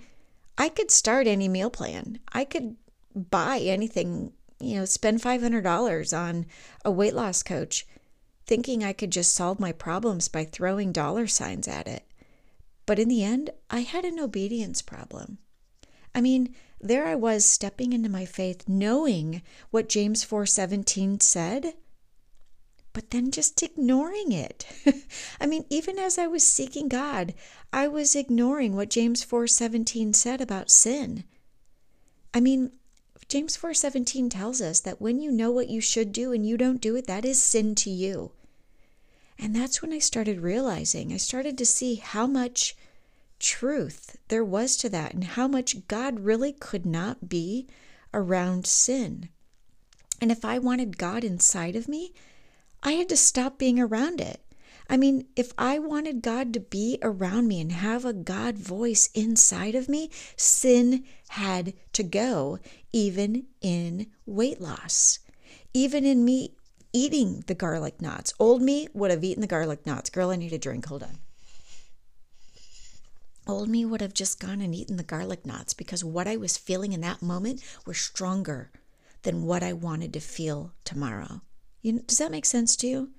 I 0.57 0.69
could 0.69 0.91
start 0.91 1.27
any 1.27 1.49
meal 1.49 1.71
plan. 1.71 2.21
I 2.33 2.45
could 2.45 2.77
buy 3.15 3.59
anything 3.59 4.33
you 4.63 4.77
know, 4.77 4.85
spend 4.85 5.21
$500 5.21 6.17
on 6.17 6.47
a 6.85 6.91
weight 6.91 7.15
loss 7.15 7.43
coach 7.43 7.85
thinking 8.47 8.85
I 8.85 8.93
could 8.93 9.11
just 9.11 9.35
solve 9.35 9.59
my 9.59 9.73
problems 9.73 10.29
by 10.29 10.45
throwing 10.45 10.93
dollar 10.93 11.27
signs 11.27 11.67
at 11.67 11.89
it. 11.89 12.05
But 12.87 12.99
in 12.99 13.09
the 13.09 13.25
end, 13.25 13.51
I 13.71 13.81
had 13.81 14.05
an 14.05 14.21
obedience 14.21 14.81
problem. 14.81 15.39
I 16.15 16.21
mean, 16.21 16.55
there 16.81 17.07
I 17.07 17.15
was 17.15 17.45
stepping 17.45 17.93
into 17.93 18.09
my 18.09 18.25
faith 18.25 18.69
knowing 18.69 19.43
what 19.71 19.89
James 19.89 20.25
4:17 20.25 21.21
said, 21.23 21.75
but 22.93 23.11
then 23.11 23.31
just 23.31 23.63
ignoring 23.63 24.33
it. 24.33 24.67
I 25.41 25.47
mean, 25.47 25.65
even 25.71 25.99
as 25.99 26.19
I 26.19 26.27
was 26.27 26.45
seeking 26.45 26.89
God, 26.89 27.35
I 27.73 27.89
was 27.89 28.15
ignoring 28.15 28.77
what 28.77 28.91
James 28.91 29.25
4:17 29.25 30.15
said 30.15 30.41
about 30.41 30.71
sin. 30.71 31.25
I 32.35 32.41
mean, 32.41 32.73
James 33.29 33.57
4:17 33.57 34.29
tells 34.29 34.61
us 34.61 34.81
that 34.81 35.01
when 35.01 35.21
you 35.21 35.33
know 35.33 35.51
what 35.51 35.71
you 35.71 35.81
should 35.81 36.13
do 36.13 36.33
and 36.33 36.47
you 36.47 36.57
don't 36.59 36.83
do 36.83 36.97
it, 36.97 37.07
that 37.07 37.25
is 37.25 37.43
sin 37.43 37.75
to 37.77 37.91
you. 37.91 38.33
And 39.39 39.57
that's 39.57 39.81
when 39.81 39.93
I 39.93 39.99
started 39.99 40.41
realizing, 40.41 41.13
I 41.13 41.17
started 41.17 41.57
to 41.59 41.67
see 41.67 41.95
how 41.95 42.27
much 42.27 42.77
truth 43.43 44.17
there 44.29 44.45
was 44.45 44.77
to 44.79 44.89
that 44.89 45.13
and 45.13 45.25
how 45.25 45.47
much 45.47 45.87
God 45.89 46.21
really 46.21 46.53
could 46.53 46.87
not 46.87 47.29
be 47.29 47.69
around 48.15 48.67
sin. 48.67 49.29
And 50.21 50.31
if 50.31 50.45
I 50.45 50.59
wanted 50.59 50.97
God 50.97 51.25
inside 51.25 51.77
of 51.77 51.89
me, 51.89 52.15
I 52.83 52.93
had 52.93 53.09
to 53.11 53.17
stop 53.17 53.59
being 53.59 53.79
around 53.79 54.21
it. 54.21 54.41
I 54.89 54.97
mean, 54.97 55.27
if 55.37 55.53
I 55.59 55.79
wanted 55.79 56.23
God 56.23 56.53
to 56.55 56.61
be 56.61 56.99
around 57.03 57.49
me 57.49 57.61
and 57.61 57.73
have 57.73 58.05
a 58.05 58.13
God 58.13 58.57
voice 58.57 59.11
inside 59.15 59.75
of 59.75 59.89
me, 59.89 60.11
sin 60.37 61.05
had 61.31 61.75
to 61.95 62.03
go, 62.03 62.59
even 62.93 63.47
in 63.61 64.09
weight 64.27 64.61
loss, 64.61 65.19
even 65.75 66.05
in 66.05 66.25
me 66.25 66.55
eating 66.93 67.43
the 67.47 67.55
garlic 67.55 68.03
knots. 68.03 68.35
Old 68.39 68.63
me 68.63 68.89
would 68.93 69.11
have 69.11 69.25
eaten 69.25 69.41
the 69.41 69.47
garlic 69.47 69.87
knots. 69.87 70.11
Girl, 70.11 70.31
I 70.31 70.37
need 70.37 70.53
a 70.53 70.59
drink. 70.59 70.87
Hold 70.87 71.03
on. 71.03 71.19
Old 73.45 73.69
me 73.69 73.85
would 73.85 74.01
have 74.01 74.15
just 74.15 74.39
gone 74.39 74.61
and 74.61 74.73
eaten 74.75 74.97
the 74.97 75.03
garlic 75.03 75.45
knots 75.45 75.75
because 75.75 76.05
what 76.05 76.29
I 76.29 76.37
was 76.37 76.57
feeling 76.57 76.93
in 76.93 77.01
that 77.01 77.23
moment 77.23 77.63
was 77.85 77.99
stronger 77.99 78.71
than 79.23 79.43
what 79.43 79.63
I 79.65 79.73
wanted 79.73 80.13
to 80.13 80.21
feel 80.21 80.73
tomorrow. 80.85 81.43
You 81.81 82.01
does 82.01 82.19
that 82.19 82.31
make 82.31 82.47
sense 82.47 82.77
to 82.77 82.87
you? 82.87 83.11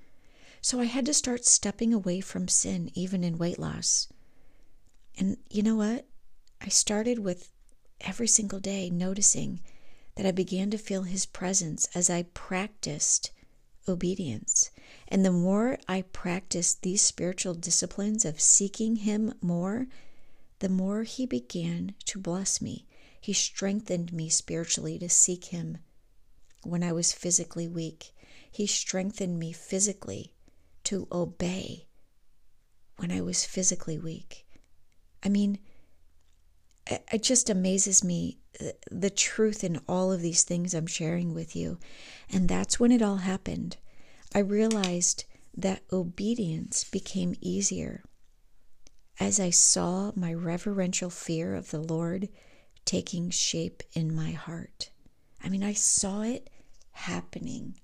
So 0.61 0.79
I 0.79 0.85
had 0.85 1.05
to 1.07 1.13
start 1.13 1.45
stepping 1.45 1.93
away 1.93 2.21
from 2.21 2.47
sin, 2.47 2.89
even 2.93 3.23
in 3.23 3.37
weight 3.37 3.59
loss. 3.59 4.07
And 5.17 5.37
you 5.49 5.61
know 5.61 5.75
what? 5.75 6.05
I 6.61 6.69
started 6.69 7.19
with 7.19 7.51
every 7.99 8.27
single 8.27 8.61
day 8.61 8.89
noticing 8.89 9.59
that 10.15 10.25
I 10.25 10.31
began 10.31 10.71
to 10.71 10.77
feel 10.77 11.03
His 11.03 11.25
presence 11.25 11.89
as 11.93 12.09
I 12.09 12.23
practiced 12.33 13.31
obedience. 13.89 14.71
And 15.09 15.25
the 15.25 15.31
more 15.31 15.77
I 15.87 16.03
practiced 16.03 16.81
these 16.81 17.01
spiritual 17.01 17.53
disciplines 17.53 18.23
of 18.23 18.39
seeking 18.39 18.97
Him 18.97 19.33
more, 19.41 19.87
the 20.63 20.69
more 20.69 21.03
He 21.03 21.25
began 21.25 21.93
to 22.05 22.17
bless 22.17 22.61
me. 22.61 22.87
He 23.19 23.33
strengthened 23.33 24.13
me 24.13 24.29
spiritually 24.29 24.97
to 24.99 25.09
seek 25.09 25.45
Him 25.45 25.79
when 26.63 26.83
I 26.83 26.93
was 26.93 27.11
physically 27.11 27.67
weak. 27.67 28.13
He 28.49 28.65
strengthened 28.65 29.37
me 29.37 29.51
physically 29.51 30.31
to 30.85 31.05
obey 31.11 31.87
when 32.95 33.11
I 33.11 33.19
was 33.19 33.43
physically 33.43 33.97
weak. 33.97 34.47
I 35.21 35.27
mean, 35.27 35.59
it 36.87 37.23
just 37.23 37.49
amazes 37.49 38.01
me 38.01 38.37
uh, 38.61 38.67
the 38.89 39.09
truth 39.09 39.65
in 39.65 39.81
all 39.85 40.13
of 40.13 40.21
these 40.21 40.43
things 40.43 40.73
I'm 40.73 40.87
sharing 40.87 41.33
with 41.33 41.57
you. 41.57 41.77
And 42.31 42.47
that's 42.47 42.79
when 42.79 42.93
it 42.93 43.01
all 43.01 43.17
happened. 43.17 43.75
I 44.33 44.39
realized 44.39 45.25
that 45.57 45.83
obedience 45.91 46.85
became 46.85 47.35
easier 47.41 48.05
as 49.19 49.39
I 49.39 49.49
saw 49.49 50.11
my 50.15 50.33
reverential 50.33 51.09
fear 51.09 51.55
of 51.55 51.71
the 51.71 51.81
Lord 51.81 52.29
taking 52.85 53.29
shape 53.29 53.83
in 53.93 54.13
my 54.13 54.31
heart. 54.31 54.89
I 55.43 55.49
mean, 55.49 55.63
I 55.63 55.73
saw 55.73 56.21
it 56.21 56.49
happening. 56.91 57.79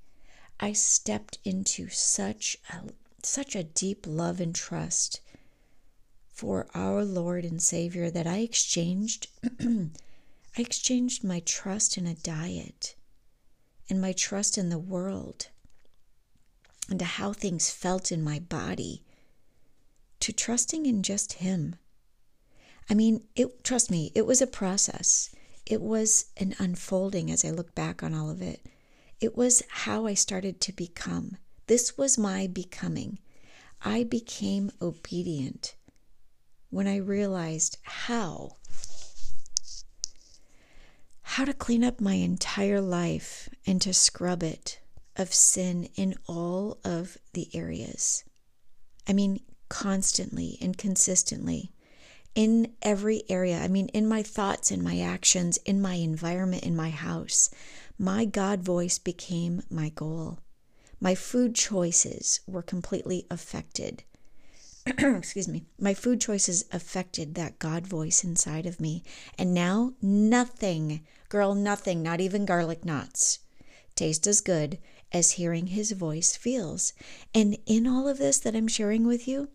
I 0.59 0.73
stepped 0.73 1.39
into 1.43 1.89
such 1.89 2.57
a 2.69 2.89
such 3.21 3.55
a 3.55 3.63
deep 3.63 4.05
love 4.07 4.39
and 4.39 4.55
trust 4.55 5.19
for 6.31 6.67
our 6.73 7.03
Lord 7.03 7.43
and 7.43 7.61
Savior 7.61 8.09
that 8.09 8.25
I 8.25 8.37
exchanged 8.37 9.27
I 9.59 10.61
exchanged 10.61 11.23
my 11.23 11.41
trust 11.41 11.97
in 11.97 12.07
a 12.07 12.15
diet 12.15 12.95
and 13.89 14.01
my 14.01 14.13
trust 14.13 14.57
in 14.57 14.69
the 14.69 14.79
world 14.79 15.49
and 16.89 17.01
how 17.01 17.33
things 17.33 17.69
felt 17.69 18.11
in 18.11 18.23
my 18.23 18.39
body 18.39 19.03
to 20.21 20.33
trusting 20.33 20.85
in 20.85 21.03
just 21.03 21.33
him. 21.33 21.75
I 22.89 22.93
mean, 22.93 23.23
it 23.35 23.63
trust 23.63 23.91
me, 23.91 24.11
it 24.15 24.25
was 24.25 24.41
a 24.41 24.47
process. 24.47 25.33
It 25.65 25.81
was 25.81 26.25
an 26.37 26.55
unfolding 26.57 27.29
as 27.29 27.45
I 27.45 27.51
look 27.51 27.75
back 27.75 28.01
on 28.01 28.13
all 28.13 28.29
of 28.29 28.41
it. 28.41 28.65
It 29.21 29.37
was 29.37 29.61
how 29.69 30.07
I 30.07 30.13
started 30.15 30.59
to 30.61 30.71
become. 30.71 31.37
This 31.67 31.97
was 31.97 32.17
my 32.17 32.47
becoming. 32.47 33.19
I 33.81 34.03
became 34.03 34.71
obedient 34.81 35.75
when 36.69 36.87
I 36.87 36.97
realized 36.97 37.77
how 37.83 38.57
how 41.21 41.45
to 41.45 41.53
clean 41.53 41.83
up 41.83 42.01
my 42.01 42.15
entire 42.15 42.81
life 42.81 43.47
and 43.67 43.79
to 43.83 43.93
scrub 43.93 44.41
it 44.41 44.79
of 45.15 45.31
sin 45.31 45.87
in 45.95 46.15
all 46.27 46.79
of 46.83 47.17
the 47.33 47.49
areas. 47.53 48.23
I 49.07 49.13
mean, 49.13 49.39
constantly 49.69 50.57
and 50.61 50.77
consistently 50.77 51.71
in 52.35 52.73
every 52.81 53.23
area. 53.29 53.59
I 53.59 53.67
mean, 53.67 53.87
in 53.89 54.07
my 54.07 54.23
thoughts, 54.23 54.71
in 54.71 54.83
my 54.83 54.99
actions, 54.99 55.57
in 55.65 55.81
my 55.81 55.95
environment, 55.95 56.63
in 56.63 56.75
my 56.75 56.89
house. 56.89 57.49
My 57.97 58.25
God 58.25 58.61
voice 58.61 58.97
became 58.97 59.61
my 59.69 59.89
goal. 59.89 60.39
My 61.01 61.15
food 61.15 61.55
choices 61.55 62.41
were 62.47 62.61
completely 62.61 63.25
affected. 63.29 64.03
Excuse 64.85 65.47
me. 65.47 65.65
My 65.79 65.93
food 65.93 66.21
choices 66.21 66.65
affected 66.71 67.35
that 67.35 67.59
God 67.59 67.85
voice 67.85 68.23
inside 68.23 68.65
of 68.65 68.79
me. 68.79 69.03
And 69.37 69.53
now, 69.53 69.93
nothing, 70.01 71.05
girl, 71.29 71.55
nothing, 71.55 72.01
not 72.01 72.21
even 72.21 72.45
garlic 72.45 72.85
knots, 72.85 73.39
taste 73.95 74.27
as 74.27 74.41
good 74.41 74.77
as 75.11 75.31
hearing 75.31 75.67
his 75.67 75.91
voice 75.91 76.35
feels. 76.35 76.93
And 77.33 77.57
in 77.65 77.87
all 77.87 78.07
of 78.07 78.17
this 78.17 78.39
that 78.39 78.55
I'm 78.55 78.67
sharing 78.67 79.05
with 79.05 79.27
you, 79.27 79.49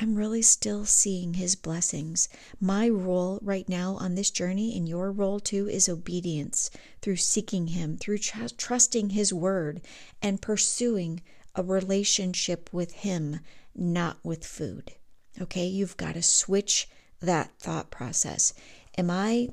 I'm 0.00 0.14
really 0.14 0.42
still 0.42 0.84
seeing 0.84 1.34
his 1.34 1.56
blessings. 1.56 2.28
My 2.60 2.88
role 2.88 3.40
right 3.42 3.68
now 3.68 3.96
on 3.96 4.14
this 4.14 4.30
journey, 4.30 4.76
and 4.76 4.88
your 4.88 5.10
role 5.10 5.40
too, 5.40 5.68
is 5.68 5.88
obedience 5.88 6.70
through 7.02 7.16
seeking 7.16 7.68
him, 7.68 7.96
through 7.96 8.18
tr- 8.18 8.46
trusting 8.56 9.10
his 9.10 9.34
word, 9.34 9.80
and 10.22 10.40
pursuing 10.40 11.20
a 11.56 11.64
relationship 11.64 12.70
with 12.72 12.92
him, 12.92 13.40
not 13.74 14.18
with 14.22 14.46
food. 14.46 14.92
Okay, 15.40 15.66
you've 15.66 15.96
got 15.96 16.14
to 16.14 16.22
switch 16.22 16.88
that 17.20 17.50
thought 17.58 17.90
process. 17.90 18.54
Am 18.96 19.10
I 19.10 19.48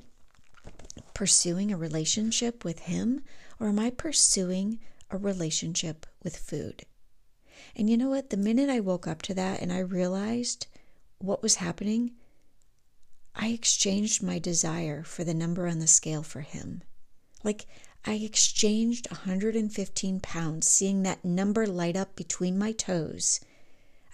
pursuing 1.12 1.72
a 1.72 1.76
relationship 1.76 2.64
with 2.64 2.80
him, 2.80 3.22
or 3.58 3.66
am 3.66 3.80
I 3.80 3.90
pursuing 3.90 4.78
a 5.10 5.16
relationship 5.16 6.06
with 6.22 6.36
food? 6.36 6.84
And 7.74 7.88
you 7.88 7.96
know 7.96 8.08
what? 8.08 8.30
The 8.30 8.36
minute 8.36 8.68
I 8.68 8.80
woke 8.80 9.06
up 9.06 9.22
to 9.22 9.34
that 9.34 9.60
and 9.60 9.72
I 9.72 9.78
realized 9.78 10.66
what 11.18 11.42
was 11.42 11.56
happening, 11.56 12.12
I 13.34 13.48
exchanged 13.48 14.22
my 14.22 14.38
desire 14.38 15.02
for 15.02 15.24
the 15.24 15.34
number 15.34 15.66
on 15.66 15.78
the 15.78 15.86
scale 15.86 16.22
for 16.22 16.40
him. 16.40 16.82
Like 17.42 17.66
I 18.04 18.14
exchanged 18.14 19.10
115 19.10 20.20
pounds, 20.20 20.68
seeing 20.68 21.02
that 21.02 21.24
number 21.24 21.66
light 21.66 21.96
up 21.96 22.14
between 22.14 22.58
my 22.58 22.72
toes. 22.72 23.40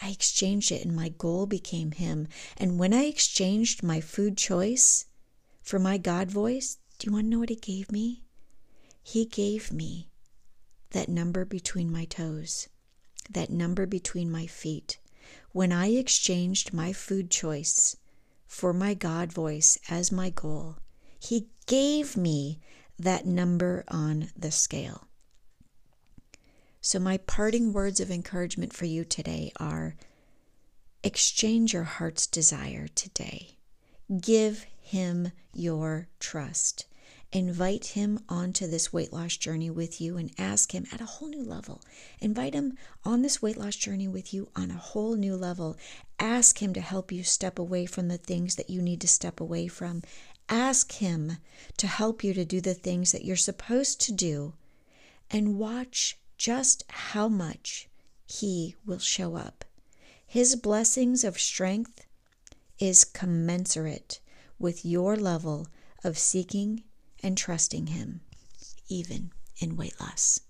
I 0.01 0.11
exchanged 0.11 0.73
it 0.73 0.85
and 0.85 0.97
my 0.97 1.11
goal 1.11 1.47
became 1.47 1.93
him. 1.93 2.29
And 2.57 2.79
when 2.79 2.93
I 2.93 3.05
exchanged 3.05 3.83
my 3.83 4.01
food 4.01 4.37
choice 4.37 5.07
for 5.63 5.79
my 5.79 5.99
God 5.99 6.31
voice, 6.31 6.79
do 6.99 7.07
you 7.07 7.13
want 7.13 7.27
to 7.27 7.31
know 7.31 7.39
what 7.39 7.49
he 7.49 7.57
gave 7.57 7.93
me? 7.93 8.23
He 9.03 9.25
gave 9.25 9.73
me 9.73 10.09
that 10.91 11.09
number 11.09 11.45
between 11.45 11.91
my 11.91 12.05
toes 12.05 12.69
that 13.31 13.51
number 13.51 13.87
between 13.87 14.31
my 14.31 14.47
feet, 14.47 14.99
when 15.53 15.73
I 15.73 15.89
exchanged 15.89 16.73
my 16.73 16.93
food 16.93 17.31
choice 17.31 17.97
for 18.47 18.73
my 18.73 18.95
God 18.95 19.33
voice 19.33 19.79
as 19.89 20.13
my 20.13 20.31
goal, 20.31 20.77
He 21.19 21.49
gave 21.67 22.17
me 22.17 22.61
that 22.99 23.27
number 23.27 23.85
on 23.89 24.31
the 24.37 24.51
scale. 24.51 25.07
So, 26.81 26.99
my 26.99 27.19
parting 27.19 27.73
words 27.73 28.01
of 28.01 28.11
encouragement 28.11 28.73
for 28.73 28.87
you 28.87 29.05
today 29.05 29.53
are 29.59 29.95
exchange 31.05 31.73
your 31.73 31.85
heart's 31.85 32.27
desire 32.27 32.89
today. 32.89 33.57
Give 34.21 34.65
Him 34.81 35.33
your 35.55 36.09
trust 36.19 36.87
invite 37.33 37.87
him 37.87 38.21
onto 38.29 38.67
this 38.67 38.93
weight 38.93 39.13
loss 39.13 39.37
journey 39.37 39.71
with 39.71 40.01
you 40.01 40.19
and 40.19 40.31
ask 40.39 40.75
him 40.75 40.87
at 40.93 41.01
a 41.01 41.07
whole 41.07 41.29
new 41.29 41.43
level. 41.43 41.81
Invite 42.21 42.55
him 42.55 42.77
on 43.05 43.23
this 43.23 43.41
weight 43.41 43.57
loss 43.57 43.75
journey 43.77 44.07
with 44.07 44.35
you 44.35 44.49
on 44.55 44.71
a 44.71 44.75
whole 44.75 45.17
new 45.17 45.35
level. 45.35 45.77
Ask 46.19 46.63
him 46.63 46.75
to 46.75 46.81
help 46.81 47.11
you 47.11 47.25
step 47.25 47.59
away 47.59 47.87
from 47.87 48.09
the 48.09 48.19
things 48.19 48.57
that 48.57 48.69
you 48.69 48.83
need 48.83 49.01
to 49.01 49.09
step 49.09 49.41
away 49.41 49.67
from. 49.67 50.03
Ask 50.49 50.93
him 50.93 51.39
to 51.79 51.87
help 51.87 52.23
you 52.23 52.35
to 52.35 52.45
do 52.45 52.61
the 52.61 52.75
things 52.75 53.13
that 53.13 53.25
you're 53.25 53.37
supposed 53.37 54.01
to 54.03 54.13
do 54.13 54.53
and 55.31 55.59
watch 55.59 56.19
just 56.37 56.85
how 56.89 57.29
much 57.29 57.89
he 58.27 58.77
will 58.85 58.99
show 58.99 59.37
up. 59.37 59.65
His 60.27 60.57
blessings 60.57 61.25
of 61.25 61.39
strength 61.39 62.05
is 62.79 63.05
commensurate 63.05 64.21
with 64.59 64.85
your 64.85 65.17
level 65.17 65.69
of 66.05 66.19
seeking 66.19 66.83
and 67.23 67.37
trusting 67.37 67.89
Him, 67.89 68.21
even 68.89 69.33
in 69.61 69.77
weight 69.77 70.01
loss. 70.01 70.41